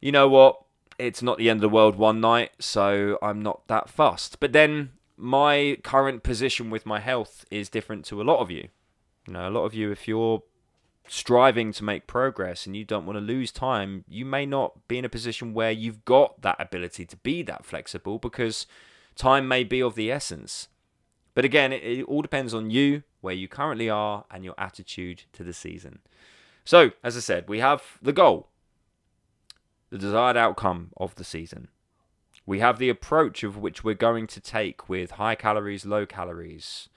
you 0.02 0.12
know 0.12 0.28
what? 0.28 0.62
It's 1.00 1.24
not 1.24 1.40
the 1.40 1.50
end 1.50 1.58
of 1.58 1.62
the 1.62 1.76
world 1.76 1.96
one 1.96 2.22
night, 2.22 2.52
so 2.60 3.18
I'm 3.20 3.42
not 3.42 3.68
that 3.68 3.90
fussed. 3.90 4.40
But 4.40 4.54
then 4.54 4.92
my 5.18 5.80
current 5.82 6.22
position 6.22 6.70
with 6.70 6.86
my 6.86 7.00
health 7.00 7.44
is 7.50 7.70
different 7.70 8.06
to 8.06 8.22
a 8.22 8.24
lot 8.24 8.38
of 8.38 8.52
you. 8.52 8.68
You 9.26 9.34
know, 9.34 9.50
a 9.50 9.50
lot 9.50 9.66
of 9.66 9.74
you, 9.74 9.90
if 9.90 10.08
you're 10.08 10.44
striving 11.08 11.72
to 11.74 11.84
make 11.84 12.08
progress 12.08 12.66
and 12.66 12.76
you 12.76 12.86
don't 12.86 13.06
want 13.06 13.18
to 13.18 13.22
lose 13.22 13.52
time, 13.52 14.06
you 14.08 14.26
may 14.26 14.46
not 14.46 14.88
be 14.88 14.98
in 14.98 15.06
a 15.06 15.10
position 15.10 15.54
where 15.54 15.72
you've 15.72 16.06
got 16.06 16.42
that 16.42 16.56
ability 16.60 17.06
to 17.06 17.18
be 17.18 17.42
that 17.44 17.66
flexible 17.66 18.18
because 18.18 18.66
time 19.16 19.48
may 19.48 19.64
be 19.64 19.82
of 19.82 19.96
the 19.96 20.12
essence. 20.12 20.68
But 21.34 21.46
again, 21.46 21.72
it, 21.72 21.84
it, 21.84 22.04
all 22.04 22.22
depends 22.22 22.54
on 22.54 22.70
you, 22.70 23.04
where 23.22 23.34
you 23.34 23.48
currently 23.48 23.90
are, 23.90 24.26
and 24.32 24.44
your 24.44 24.56
attitude 24.58 25.24
to 25.34 25.44
the 25.44 25.54
season. 25.54 26.00
So, 26.66 26.92
as 27.04 27.18
I 27.18 27.22
said, 27.22 27.48
we 27.48 27.60
have 27.60 27.98
the 28.02 28.14
goal, 28.14 28.50
the 29.90 29.98
desired 29.98 30.38
outcome 30.38 30.92
of 30.98 31.16
the 31.16 31.24
season. 31.24 31.70
We 32.46 32.60
have 32.60 32.80
the 32.80 32.90
approach 32.90 33.44
of 33.44 33.58
which 33.58 33.84
we're 33.84 33.96
going 33.96 34.28
to 34.28 34.42
take 34.42 34.90
with 34.90 35.12
high 35.12 35.36
calories, 35.36 35.86
low 35.86 36.06
calories. 36.06 36.90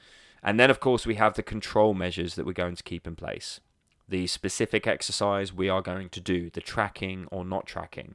And 0.43 0.59
then, 0.59 0.71
of 0.71 0.81
course, 0.81 1.07
we 1.07 1.15
have 1.15 1.35
the 1.35 1.43
control 1.43 1.95
measures 1.95 2.35
that 2.35 2.45
we're 2.45 2.53
going 2.53 2.77
to 2.77 2.83
keep 2.83 3.07
in 3.07 3.17
place 3.17 3.61
the 4.09 4.27
specific 4.27 4.87
exercise 4.87 5.53
we 5.53 5.69
are 5.69 5.83
going 5.83 6.09
to 6.11 6.21
do, 6.21 6.51
the 6.51 6.61
tracking 6.61 7.27
or 7.31 7.45
not 7.45 7.67
tracking, 7.67 8.15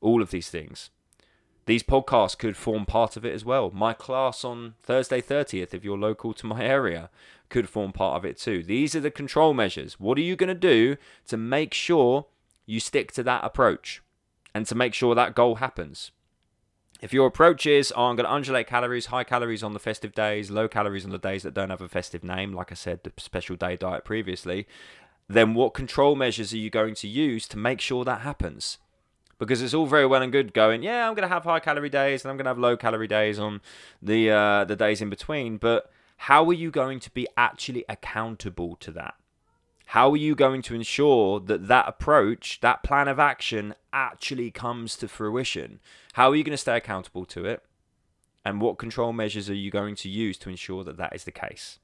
all 0.00 0.22
of 0.22 0.30
these 0.30 0.50
things. 0.50 0.90
These 1.66 1.84
podcasts 1.84 2.36
could 2.36 2.56
form 2.56 2.86
part 2.86 3.16
of 3.16 3.24
it 3.24 3.32
as 3.32 3.44
well. 3.44 3.70
My 3.70 3.92
class 3.92 4.44
on 4.44 4.74
Thursday 4.82 5.20
30th, 5.20 5.72
if 5.72 5.84
you're 5.84 5.98
local 5.98 6.34
to 6.34 6.46
my 6.46 6.62
area, 6.64 7.08
could 7.48 7.68
form 7.68 7.92
part 7.92 8.16
of 8.16 8.24
it 8.24 8.36
too. 8.36 8.62
These 8.62 8.96
are 8.96 9.00
the 9.00 9.10
control 9.10 9.54
measures. 9.54 10.00
What 10.00 10.18
are 10.18 10.22
you 10.22 10.34
going 10.34 10.48
to 10.48 10.54
do 10.54 10.96
to 11.28 11.36
make 11.36 11.72
sure 11.72 12.26
you 12.66 12.80
stick 12.80 13.12
to 13.12 13.22
that 13.22 13.44
approach 13.44 14.02
and 14.54 14.66
to 14.66 14.74
make 14.74 14.92
sure 14.92 15.14
that 15.14 15.36
goal 15.36 15.56
happens? 15.56 16.10
If 17.00 17.12
your 17.12 17.26
approach 17.26 17.66
is, 17.66 17.92
oh, 17.96 18.04
I'm 18.06 18.16
going 18.16 18.26
to 18.26 18.34
undulate 18.34 18.68
calories, 18.68 19.06
high 19.06 19.24
calories 19.24 19.64
on 19.64 19.72
the 19.72 19.80
festive 19.80 20.14
days, 20.14 20.52
low 20.52 20.68
calories 20.68 21.04
on 21.04 21.10
the 21.10 21.18
days 21.18 21.42
that 21.42 21.52
don't 21.52 21.70
have 21.70 21.80
a 21.80 21.88
festive 21.88 22.22
name, 22.22 22.52
like 22.52 22.70
I 22.70 22.76
said, 22.76 23.00
the 23.02 23.12
special 23.16 23.56
day 23.56 23.76
diet 23.76 24.04
previously, 24.04 24.68
then 25.28 25.54
what 25.54 25.74
control 25.74 26.14
measures 26.14 26.52
are 26.52 26.58
you 26.58 26.70
going 26.70 26.94
to 26.96 27.08
use 27.08 27.48
to 27.48 27.58
make 27.58 27.80
sure 27.80 28.04
that 28.04 28.20
happens? 28.20 28.78
Because 29.38 29.62
it's 29.62 29.74
all 29.74 29.86
very 29.86 30.06
well 30.06 30.22
and 30.22 30.30
good 30.30 30.54
going, 30.54 30.82
yeah, 30.82 31.08
I'm 31.08 31.14
going 31.14 31.28
to 31.28 31.34
have 31.34 31.44
high 31.44 31.60
calorie 31.60 31.88
days 31.88 32.24
and 32.24 32.30
I'm 32.30 32.36
going 32.36 32.44
to 32.44 32.50
have 32.50 32.58
low 32.58 32.76
calorie 32.76 33.08
days 33.08 33.38
on 33.38 33.60
the 34.00 34.30
uh, 34.30 34.64
the 34.64 34.76
days 34.76 35.00
in 35.00 35.10
between, 35.10 35.56
but 35.56 35.90
how 36.16 36.48
are 36.48 36.52
you 36.52 36.70
going 36.70 37.00
to 37.00 37.10
be 37.10 37.26
actually 37.36 37.84
accountable 37.88 38.76
to 38.76 38.92
that? 38.92 39.14
How 39.86 40.10
are 40.12 40.16
you 40.16 40.34
going 40.34 40.62
to 40.62 40.74
ensure 40.74 41.40
that 41.40 41.66
that 41.66 41.88
approach, 41.88 42.60
that 42.60 42.82
plan 42.82 43.08
of 43.08 43.18
action 43.18 43.74
actually 43.92 44.50
comes 44.50 44.96
to 44.96 45.08
fruition? 45.08 45.80
How 46.14 46.30
are 46.30 46.36
you 46.36 46.44
going 46.44 46.52
to 46.52 46.56
stay 46.56 46.76
accountable 46.76 47.24
to 47.26 47.44
it? 47.44 47.62
And 48.44 48.60
what 48.60 48.78
control 48.78 49.12
measures 49.12 49.50
are 49.50 49.54
you 49.54 49.70
going 49.70 49.96
to 49.96 50.08
use 50.08 50.38
to 50.38 50.48
ensure 50.48 50.84
that 50.84 50.96
that 50.96 51.14
is 51.14 51.24
the 51.24 51.30
case? 51.30 51.78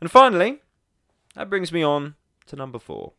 And 0.00 0.10
finally, 0.10 0.62
that 1.38 1.48
brings 1.48 1.72
me 1.72 1.84
on 1.84 2.16
to 2.46 2.56
number 2.56 2.80
four 2.80 3.12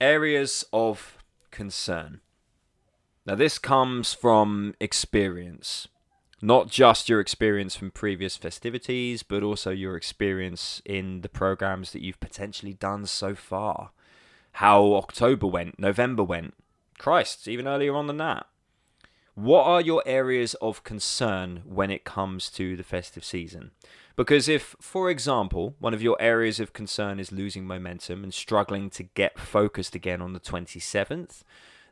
areas 0.00 0.64
of 0.72 1.16
concern. 1.50 2.20
Now, 3.24 3.36
this 3.36 3.58
comes 3.58 4.12
from 4.12 4.74
experience, 4.80 5.88
not 6.42 6.68
just 6.68 7.08
your 7.08 7.20
experience 7.20 7.74
from 7.74 7.92
previous 7.92 8.36
festivities, 8.36 9.22
but 9.22 9.42
also 9.42 9.70
your 9.70 9.96
experience 9.96 10.82
in 10.84 11.22
the 11.22 11.28
programs 11.28 11.92
that 11.92 12.02
you've 12.02 12.20
potentially 12.20 12.74
done 12.74 13.06
so 13.06 13.34
far. 13.34 13.90
How 14.52 14.94
October 14.94 15.46
went, 15.46 15.78
November 15.78 16.24
went, 16.24 16.54
Christ, 16.98 17.46
even 17.46 17.68
earlier 17.68 17.94
on 17.94 18.06
than 18.06 18.18
that. 18.18 18.46
What 19.34 19.66
are 19.66 19.80
your 19.80 20.02
areas 20.04 20.54
of 20.54 20.82
concern 20.82 21.62
when 21.64 21.90
it 21.90 22.04
comes 22.04 22.50
to 22.52 22.76
the 22.76 22.82
festive 22.82 23.24
season? 23.24 23.70
Because 24.16 24.48
if, 24.48 24.74
for 24.80 25.10
example, 25.10 25.74
one 25.78 25.92
of 25.92 26.02
your 26.02 26.16
areas 26.18 26.58
of 26.58 26.72
concern 26.72 27.20
is 27.20 27.30
losing 27.30 27.66
momentum 27.66 28.24
and 28.24 28.32
struggling 28.32 28.88
to 28.90 29.02
get 29.02 29.38
focused 29.38 29.94
again 29.94 30.22
on 30.22 30.32
the 30.32 30.40
27th, 30.40 31.42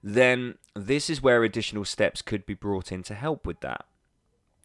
then 0.03 0.57
this 0.75 1.11
is 1.11 1.23
where 1.23 1.45
additional 1.45 1.85
steps 1.85 2.23
could 2.23 2.47
be 2.47 2.55
brought 2.55 2.91
in 2.91 3.03
to 3.03 3.15
help 3.15 3.47
with 3.47 3.61
that. 3.61 3.85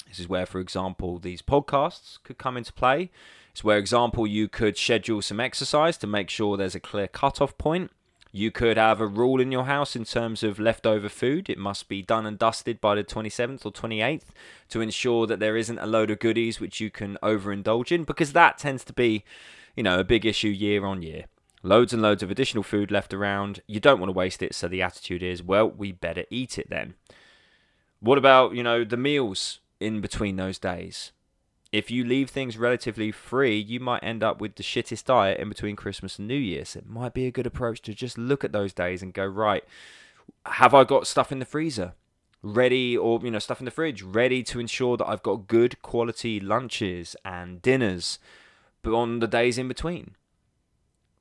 This 0.07 0.19
is 0.19 0.29
where, 0.29 0.45
for 0.45 0.59
example, 0.59 1.19
these 1.19 1.41
podcasts 1.41 2.17
could 2.23 2.37
come 2.37 2.57
into 2.57 2.73
play. 2.73 3.11
It's 3.51 3.63
where, 3.63 3.77
example, 3.77 4.25
you 4.25 4.47
could 4.47 4.77
schedule 4.77 5.21
some 5.21 5.39
exercise 5.39 5.97
to 5.97 6.07
make 6.07 6.29
sure 6.29 6.57
there's 6.57 6.75
a 6.75 6.79
clear 6.79 7.07
cutoff 7.07 7.57
point. 7.57 7.91
You 8.31 8.51
could 8.51 8.77
have 8.77 9.01
a 9.01 9.07
rule 9.07 9.41
in 9.41 9.51
your 9.51 9.65
house 9.65 9.95
in 9.95 10.05
terms 10.05 10.43
of 10.43 10.59
leftover 10.59 11.09
food. 11.09 11.49
It 11.49 11.57
must 11.57 11.89
be 11.89 12.03
done 12.03 12.27
and 12.27 12.37
dusted 12.37 12.79
by 12.79 12.93
the 12.95 13.03
27th 13.03 13.65
or 13.65 13.71
28th 13.71 14.25
to 14.69 14.81
ensure 14.81 15.25
that 15.25 15.39
there 15.39 15.57
isn't 15.57 15.79
a 15.79 15.87
load 15.87 16.11
of 16.11 16.19
goodies 16.19 16.59
which 16.59 16.79
you 16.79 16.91
can 16.91 17.17
overindulge 17.23 17.91
in 17.91 18.03
because 18.03 18.33
that 18.33 18.59
tends 18.59 18.83
to 18.83 18.93
be, 18.93 19.23
you 19.75 19.81
know, 19.81 19.99
a 19.99 20.03
big 20.03 20.27
issue 20.27 20.49
year 20.49 20.85
on 20.85 21.01
year. 21.01 21.25
Loads 21.63 21.91
and 21.91 22.03
loads 22.03 22.21
of 22.21 22.29
additional 22.29 22.63
food 22.63 22.91
left 22.91 23.13
around. 23.13 23.61
You 23.65 23.79
don't 23.79 23.99
want 23.99 24.09
to 24.09 24.17
waste 24.17 24.43
it, 24.43 24.53
so 24.53 24.67
the 24.67 24.83
attitude 24.83 25.23
is, 25.23 25.41
well, 25.41 25.67
we 25.67 25.91
better 25.91 26.25
eat 26.29 26.59
it 26.59 26.69
then. 26.69 26.93
What 27.99 28.19
about, 28.19 28.53
you 28.53 28.61
know, 28.61 28.83
the 28.83 28.95
meals 28.95 29.59
in 29.79 30.01
between 30.01 30.35
those 30.35 30.59
days? 30.59 31.11
If 31.71 31.91
you 31.91 32.03
leave 32.03 32.29
things 32.29 32.57
relatively 32.57 33.11
free, 33.11 33.57
you 33.59 33.79
might 33.79 34.03
end 34.03 34.23
up 34.23 34.41
with 34.41 34.55
the 34.55 34.63
shittest 34.63 35.05
diet 35.05 35.39
in 35.39 35.49
between 35.49 35.75
Christmas 35.75 36.17
and 36.17 36.27
New 36.27 36.33
Year. 36.35 36.65
So 36.65 36.79
it 36.79 36.89
might 36.89 37.13
be 37.13 37.27
a 37.27 37.31
good 37.31 37.45
approach 37.45 37.81
to 37.83 37.93
just 37.93 38.17
look 38.17 38.43
at 38.43 38.51
those 38.51 38.73
days 38.73 39.03
and 39.03 39.13
go, 39.13 39.25
right, 39.25 39.63
have 40.45 40.73
I 40.73 40.83
got 40.83 41.05
stuff 41.05 41.31
in 41.31 41.39
the 41.39 41.45
freezer? 41.45 41.93
Ready, 42.41 42.97
or 42.97 43.19
you 43.21 43.29
know, 43.29 43.39
stuff 43.39 43.59
in 43.59 43.65
the 43.65 43.71
fridge, 43.71 44.01
ready 44.01 44.41
to 44.43 44.59
ensure 44.59 44.97
that 44.97 45.07
I've 45.07 45.21
got 45.21 45.47
good 45.47 45.81
quality 45.81 46.39
lunches 46.39 47.15
and 47.23 47.61
dinners, 47.61 48.17
but 48.81 48.95
on 48.95 49.19
the 49.19 49.27
days 49.27 49.57
in 49.57 49.67
between. 49.67 50.15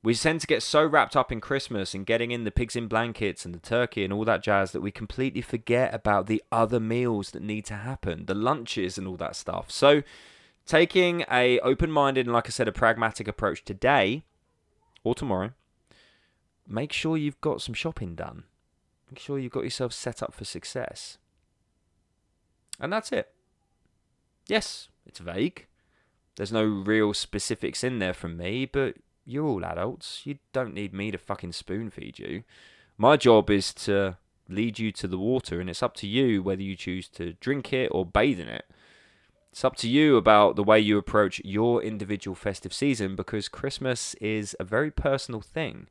We 0.00 0.14
tend 0.14 0.40
to 0.42 0.46
get 0.46 0.62
so 0.62 0.86
wrapped 0.86 1.16
up 1.16 1.32
in 1.32 1.40
Christmas 1.40 1.92
and 1.92 2.06
getting 2.06 2.30
in 2.30 2.44
the 2.44 2.52
pigs 2.52 2.76
in 2.76 2.86
blankets 2.86 3.44
and 3.44 3.52
the 3.52 3.58
turkey 3.58 4.04
and 4.04 4.12
all 4.12 4.24
that 4.24 4.44
jazz 4.44 4.70
that 4.70 4.80
we 4.80 4.92
completely 4.92 5.42
forget 5.42 5.92
about 5.92 6.26
the 6.26 6.42
other 6.52 6.78
meals 6.78 7.32
that 7.32 7.42
need 7.42 7.64
to 7.66 7.74
happen, 7.74 8.26
the 8.26 8.34
lunches 8.34 8.96
and 8.96 9.08
all 9.08 9.16
that 9.16 9.34
stuff. 9.34 9.72
So, 9.72 10.04
taking 10.68 11.24
a 11.30 11.58
open-minded 11.60 12.26
and 12.26 12.32
like 12.32 12.46
I 12.46 12.50
said 12.50 12.68
a 12.68 12.72
pragmatic 12.72 13.26
approach 13.26 13.64
today 13.64 14.22
or 15.02 15.14
tomorrow, 15.14 15.50
make 16.66 16.92
sure 16.92 17.16
you've 17.16 17.40
got 17.40 17.62
some 17.62 17.74
shopping 17.74 18.14
done. 18.14 18.44
Make 19.10 19.18
sure 19.18 19.38
you've 19.38 19.52
got 19.52 19.64
yourself 19.64 19.94
set 19.94 20.22
up 20.22 20.34
for 20.34 20.44
success. 20.44 21.16
And 22.78 22.92
that's 22.92 23.10
it. 23.10 23.32
Yes, 24.46 24.88
it's 25.06 25.18
vague. 25.18 25.66
There's 26.36 26.52
no 26.52 26.64
real 26.64 27.14
specifics 27.14 27.82
in 27.82 27.98
there 27.98 28.14
from 28.14 28.36
me, 28.36 28.66
but 28.66 28.96
you're 29.24 29.46
all 29.46 29.64
adults. 29.64 30.22
You 30.24 30.38
don't 30.52 30.74
need 30.74 30.92
me 30.92 31.10
to 31.10 31.18
fucking 31.18 31.52
spoon 31.52 31.90
feed 31.90 32.18
you. 32.18 32.44
My 32.98 33.16
job 33.16 33.50
is 33.50 33.72
to 33.74 34.18
lead 34.48 34.78
you 34.78 34.92
to 34.92 35.08
the 35.08 35.18
water, 35.18 35.60
and 35.60 35.68
it's 35.70 35.82
up 35.82 35.94
to 35.96 36.06
you 36.06 36.42
whether 36.42 36.62
you 36.62 36.76
choose 36.76 37.08
to 37.10 37.32
drink 37.34 37.72
it 37.72 37.88
or 37.90 38.04
bathe 38.04 38.38
in 38.38 38.48
it. 38.48 38.66
It's 39.50 39.64
up 39.64 39.76
to 39.76 39.88
you 39.88 40.16
about 40.16 40.56
the 40.56 40.62
way 40.62 40.78
you 40.78 40.98
approach 40.98 41.40
your 41.44 41.82
individual 41.82 42.34
festive 42.34 42.72
season 42.72 43.16
because 43.16 43.48
Christmas 43.48 44.14
is 44.14 44.54
a 44.60 44.64
very 44.64 44.90
personal 44.90 45.40
thing. 45.40 45.88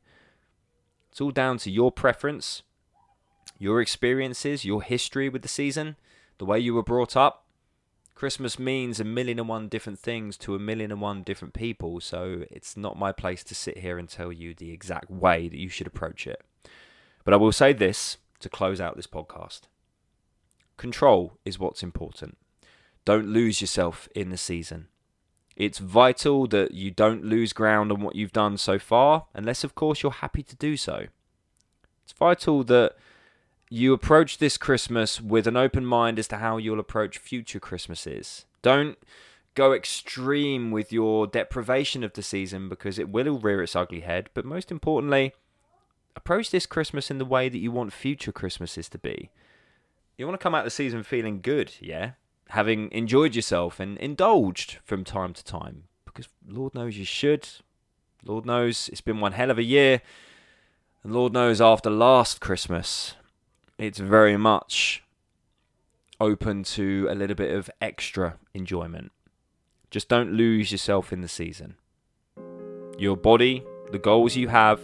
It's 1.10 1.20
all 1.20 1.30
down 1.30 1.58
to 1.58 1.70
your 1.70 1.90
preference, 1.90 2.62
your 3.58 3.80
experiences, 3.80 4.64
your 4.64 4.82
history 4.82 5.28
with 5.28 5.42
the 5.42 5.48
season, 5.48 5.96
the 6.38 6.44
way 6.44 6.58
you 6.58 6.74
were 6.74 6.82
brought 6.82 7.16
up, 7.16 7.48
Christmas 8.18 8.58
means 8.58 8.98
a 8.98 9.04
million 9.04 9.38
and 9.38 9.48
one 9.48 9.68
different 9.68 10.00
things 10.00 10.36
to 10.38 10.56
a 10.56 10.58
million 10.58 10.90
and 10.90 11.00
one 11.00 11.22
different 11.22 11.54
people, 11.54 12.00
so 12.00 12.42
it's 12.50 12.76
not 12.76 12.98
my 12.98 13.12
place 13.12 13.44
to 13.44 13.54
sit 13.54 13.78
here 13.78 13.96
and 13.96 14.08
tell 14.08 14.32
you 14.32 14.54
the 14.54 14.72
exact 14.72 15.08
way 15.08 15.46
that 15.46 15.56
you 15.56 15.68
should 15.68 15.86
approach 15.86 16.26
it. 16.26 16.42
But 17.22 17.32
I 17.32 17.36
will 17.36 17.52
say 17.52 17.72
this 17.72 18.16
to 18.40 18.48
close 18.48 18.80
out 18.80 18.96
this 18.96 19.06
podcast 19.06 19.60
control 20.76 21.38
is 21.44 21.60
what's 21.60 21.84
important. 21.84 22.36
Don't 23.08 23.28
lose 23.28 23.62
yourself 23.62 24.06
in 24.14 24.28
the 24.28 24.36
season. 24.36 24.88
It's 25.56 25.78
vital 25.78 26.46
that 26.48 26.72
you 26.72 26.90
don't 26.90 27.24
lose 27.24 27.54
ground 27.54 27.90
on 27.90 28.02
what 28.02 28.14
you've 28.14 28.34
done 28.34 28.58
so 28.58 28.78
far, 28.78 29.28
unless, 29.32 29.64
of 29.64 29.74
course, 29.74 30.02
you're 30.02 30.12
happy 30.12 30.42
to 30.42 30.54
do 30.54 30.76
so. 30.76 31.06
It's 32.04 32.12
vital 32.12 32.64
that 32.64 32.96
you 33.70 33.94
approach 33.94 34.36
this 34.36 34.58
Christmas 34.58 35.22
with 35.22 35.46
an 35.46 35.56
open 35.56 35.86
mind 35.86 36.18
as 36.18 36.28
to 36.28 36.36
how 36.36 36.58
you'll 36.58 36.78
approach 36.78 37.16
future 37.16 37.58
Christmases. 37.58 38.44
Don't 38.60 38.98
go 39.54 39.72
extreme 39.72 40.70
with 40.70 40.92
your 40.92 41.26
deprivation 41.26 42.04
of 42.04 42.12
the 42.12 42.22
season 42.22 42.68
because 42.68 42.98
it 42.98 43.08
will 43.08 43.38
rear 43.38 43.62
its 43.62 43.74
ugly 43.74 44.00
head. 44.00 44.28
But 44.34 44.44
most 44.44 44.70
importantly, 44.70 45.32
approach 46.14 46.50
this 46.50 46.66
Christmas 46.66 47.10
in 47.10 47.16
the 47.16 47.24
way 47.24 47.48
that 47.48 47.56
you 47.56 47.72
want 47.72 47.94
future 47.94 48.32
Christmases 48.32 48.90
to 48.90 48.98
be. 48.98 49.30
You 50.18 50.26
want 50.26 50.38
to 50.38 50.42
come 50.42 50.54
out 50.54 50.64
the 50.66 50.70
season 50.70 51.02
feeling 51.04 51.40
good, 51.40 51.72
yeah? 51.80 52.10
Having 52.48 52.90
enjoyed 52.92 53.34
yourself 53.34 53.78
and 53.78 53.98
indulged 53.98 54.78
from 54.84 55.04
time 55.04 55.34
to 55.34 55.44
time. 55.44 55.84
Because 56.04 56.28
Lord 56.46 56.74
knows 56.74 56.96
you 56.96 57.04
should. 57.04 57.48
Lord 58.24 58.46
knows 58.46 58.88
it's 58.88 59.00
been 59.00 59.20
one 59.20 59.32
hell 59.32 59.50
of 59.50 59.58
a 59.58 59.62
year. 59.62 60.02
And 61.02 61.12
Lord 61.12 61.32
knows 61.32 61.60
after 61.60 61.90
last 61.90 62.40
Christmas, 62.40 63.14
it's 63.78 63.98
very 63.98 64.36
much 64.36 65.04
open 66.20 66.64
to 66.64 67.06
a 67.10 67.14
little 67.14 67.36
bit 67.36 67.54
of 67.54 67.70
extra 67.80 68.36
enjoyment. 68.54 69.12
Just 69.90 70.08
don't 70.08 70.32
lose 70.32 70.72
yourself 70.72 71.12
in 71.12 71.20
the 71.20 71.28
season. 71.28 71.76
Your 72.98 73.16
body, 73.16 73.62
the 73.92 73.98
goals 73.98 74.36
you 74.36 74.48
have, 74.48 74.80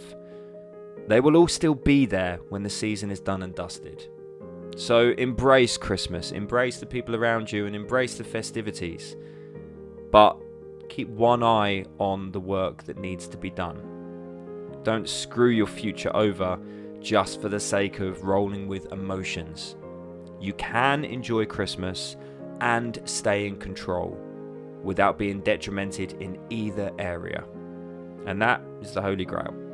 they 1.07 1.19
will 1.19 1.35
all 1.35 1.47
still 1.47 1.75
be 1.75 2.05
there 2.05 2.39
when 2.49 2.63
the 2.63 2.69
season 2.69 3.11
is 3.11 3.19
done 3.19 3.43
and 3.43 3.53
dusted. 3.53 4.07
So 4.75 5.11
embrace 5.17 5.77
Christmas, 5.77 6.31
embrace 6.31 6.79
the 6.79 6.85
people 6.85 7.15
around 7.15 7.51
you, 7.51 7.65
and 7.65 7.75
embrace 7.75 8.17
the 8.17 8.25
festivities. 8.25 9.15
But 10.11 10.37
keep 10.89 11.07
one 11.07 11.43
eye 11.43 11.85
on 11.97 12.31
the 12.31 12.41
work 12.41 12.83
that 12.83 12.97
needs 12.97 13.27
to 13.29 13.37
be 13.37 13.49
done. 13.49 13.81
Don't 14.83 15.07
screw 15.07 15.49
your 15.49 15.67
future 15.67 16.15
over 16.15 16.59
just 16.99 17.41
for 17.41 17.49
the 17.49 17.59
sake 17.59 17.99
of 17.99 18.23
rolling 18.23 18.67
with 18.67 18.91
emotions. 18.91 19.77
You 20.41 20.53
can 20.53 21.05
enjoy 21.05 21.45
Christmas 21.45 22.17
and 22.59 22.99
stay 23.05 23.47
in 23.47 23.57
control 23.57 24.17
without 24.83 25.17
being 25.17 25.39
detrimented 25.39 26.21
in 26.21 26.37
either 26.49 26.91
area. 26.99 27.45
And 28.25 28.41
that 28.41 28.61
is 28.81 28.91
the 28.91 29.01
Holy 29.01 29.25
Grail. 29.25 29.64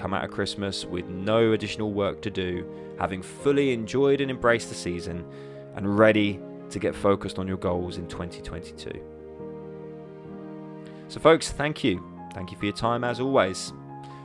Come 0.00 0.14
out 0.14 0.24
of 0.24 0.30
Christmas 0.30 0.86
with 0.86 1.08
no 1.08 1.52
additional 1.52 1.92
work 1.92 2.22
to 2.22 2.30
do, 2.30 2.66
having 2.98 3.20
fully 3.20 3.74
enjoyed 3.74 4.22
and 4.22 4.30
embraced 4.30 4.70
the 4.70 4.74
season, 4.74 5.26
and 5.76 5.98
ready 5.98 6.40
to 6.70 6.78
get 6.78 6.94
focused 6.94 7.38
on 7.38 7.46
your 7.46 7.58
goals 7.58 7.98
in 7.98 8.06
2022. 8.08 8.90
So, 11.08 11.20
folks, 11.20 11.52
thank 11.52 11.84
you. 11.84 12.02
Thank 12.32 12.50
you 12.50 12.56
for 12.56 12.64
your 12.64 12.74
time 12.74 13.04
as 13.04 13.20
always. 13.20 13.74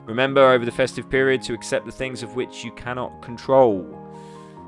Remember 0.06 0.50
over 0.50 0.64
the 0.64 0.72
festive 0.72 1.10
period 1.10 1.42
to 1.42 1.54
accept 1.54 1.86
the 1.86 1.92
things 1.92 2.24
of 2.24 2.38
which 2.38 2.64
you 2.64 2.72
cannot 2.72 3.22
control, 3.22 3.84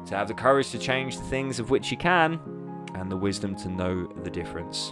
to 0.07 0.13
have 0.13 0.27
the 0.27 0.33
courage 0.33 0.71
to 0.71 0.77
change 0.77 1.15
the 1.15 1.23
things 1.23 1.57
of 1.57 1.69
which 1.69 1.89
you 1.89 1.95
can, 1.95 2.37
and 2.95 3.09
the 3.09 3.15
wisdom 3.15 3.55
to 3.55 3.69
know 3.69 4.07
the 4.23 4.29
difference. 4.29 4.91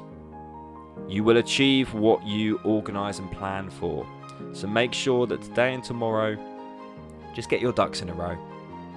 You 1.10 1.26
will 1.26 1.38
achieve 1.38 1.94
what 1.94 2.26
you 2.26 2.58
organise 2.64 3.20
and 3.20 3.30
plan 3.34 3.70
for. 3.70 4.08
So 4.54 4.68
make 4.68 4.94
sure 4.94 5.28
that 5.28 5.42
today 5.42 5.74
and 5.74 5.84
tomorrow, 5.84 6.38
just 7.34 7.50
get 7.50 7.62
your 7.62 7.74
ducks 7.74 8.02
in 8.02 8.10
a 8.10 8.14
row. 8.14 8.38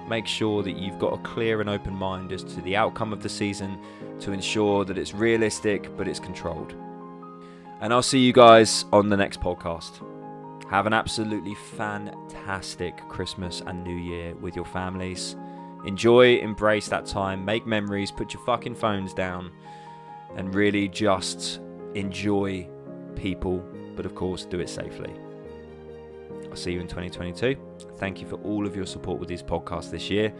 Make 0.07 0.25
sure 0.25 0.63
that 0.63 0.77
you've 0.77 0.97
got 0.97 1.13
a 1.13 1.17
clear 1.19 1.61
and 1.61 1.69
open 1.69 1.93
mind 1.93 2.31
as 2.31 2.43
to 2.43 2.61
the 2.61 2.75
outcome 2.75 3.13
of 3.13 3.21
the 3.21 3.29
season 3.29 3.77
to 4.21 4.31
ensure 4.31 4.85
that 4.85 4.97
it's 4.97 5.13
realistic 5.13 5.95
but 5.97 6.07
it's 6.07 6.19
controlled. 6.19 6.73
And 7.81 7.93
I'll 7.93 8.01
see 8.01 8.19
you 8.19 8.33
guys 8.33 8.85
on 8.91 9.09
the 9.09 9.17
next 9.17 9.39
podcast. 9.39 10.03
Have 10.69 10.85
an 10.85 10.93
absolutely 10.93 11.55
fantastic 11.55 12.97
Christmas 13.07 13.61
and 13.65 13.83
New 13.83 13.95
Year 13.95 14.35
with 14.35 14.55
your 14.55 14.65
families. 14.65 15.35
Enjoy, 15.85 16.37
embrace 16.39 16.87
that 16.89 17.05
time, 17.05 17.45
make 17.45 17.65
memories, 17.65 18.11
put 18.11 18.33
your 18.33 18.43
fucking 18.43 18.75
phones 18.75 19.13
down, 19.13 19.51
and 20.35 20.53
really 20.53 20.87
just 20.87 21.59
enjoy 21.95 22.67
people, 23.15 23.63
but 23.95 24.05
of 24.05 24.13
course, 24.13 24.45
do 24.45 24.59
it 24.59 24.69
safely. 24.69 25.13
I'll 26.49 26.55
see 26.55 26.71
you 26.71 26.79
in 26.79 26.87
2022. 26.87 27.55
Thank 27.97 28.21
you 28.21 28.27
for 28.27 28.35
all 28.37 28.65
of 28.65 28.75
your 28.75 28.85
support 28.85 29.19
with 29.19 29.29
these 29.29 29.43
podcasts 29.43 29.91
this 29.91 30.09
year. 30.09 30.33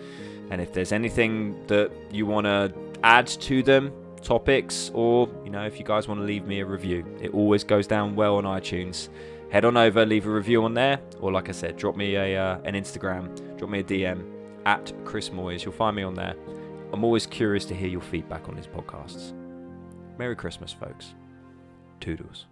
And 0.50 0.62
if 0.62 0.74
there's 0.74 0.92
anything 0.92 1.66
that 1.68 1.92
you 2.12 2.26
want 2.26 2.46
to 2.46 2.74
add 3.04 3.28
to 3.28 3.62
them, 3.64 3.92
topics, 4.22 4.92
or 4.94 5.30
you 5.44 5.50
know, 5.50 5.66
if 5.66 5.80
you 5.80 5.86
guys 5.86 6.08
want 6.08 6.20
to 6.20 6.26
leave 6.26 6.46
me 6.46 6.60
a 6.60 6.66
review, 6.66 7.06
it 7.22 7.34
always 7.34 7.64
goes 7.64 7.88
down 7.88 8.16
well 8.16 8.36
on 8.36 8.44
iTunes 8.44 9.10
head 9.50 9.66
on 9.66 9.78
over, 9.78 10.06
leave 10.06 10.26
a 10.26 10.30
review 10.30 10.64
on 10.64 10.74
there, 10.74 11.00
or 11.20 11.32
like 11.32 11.50
I 11.50 11.52
said, 11.52 11.78
drop 11.78 11.96
me 11.96 12.16
a 12.16 12.40
uh, 12.42 12.60
an 12.64 12.76
Instagram, 12.76 13.58
drop 13.58 13.70
me 13.70 13.80
a 13.80 13.84
DM 13.84 14.24
at 14.66 14.94
Chris 15.06 15.30
Moyes. 15.30 15.64
You'll 15.64 15.74
find 15.74 15.96
me 15.96 16.04
on 16.04 16.14
there. 16.14 16.36
I'm 16.94 17.04
always 17.04 17.26
curious 17.26 17.66
to 17.66 17.76
hear 17.76 17.90
your 17.90 18.02
feedback 18.02 18.48
on 18.48 18.56
these 18.56 18.68
podcasts. 18.68 19.34
Merry 20.18 20.36
Christmas, 20.36 20.74
folks. 20.74 21.14
Toodles. 22.00 22.46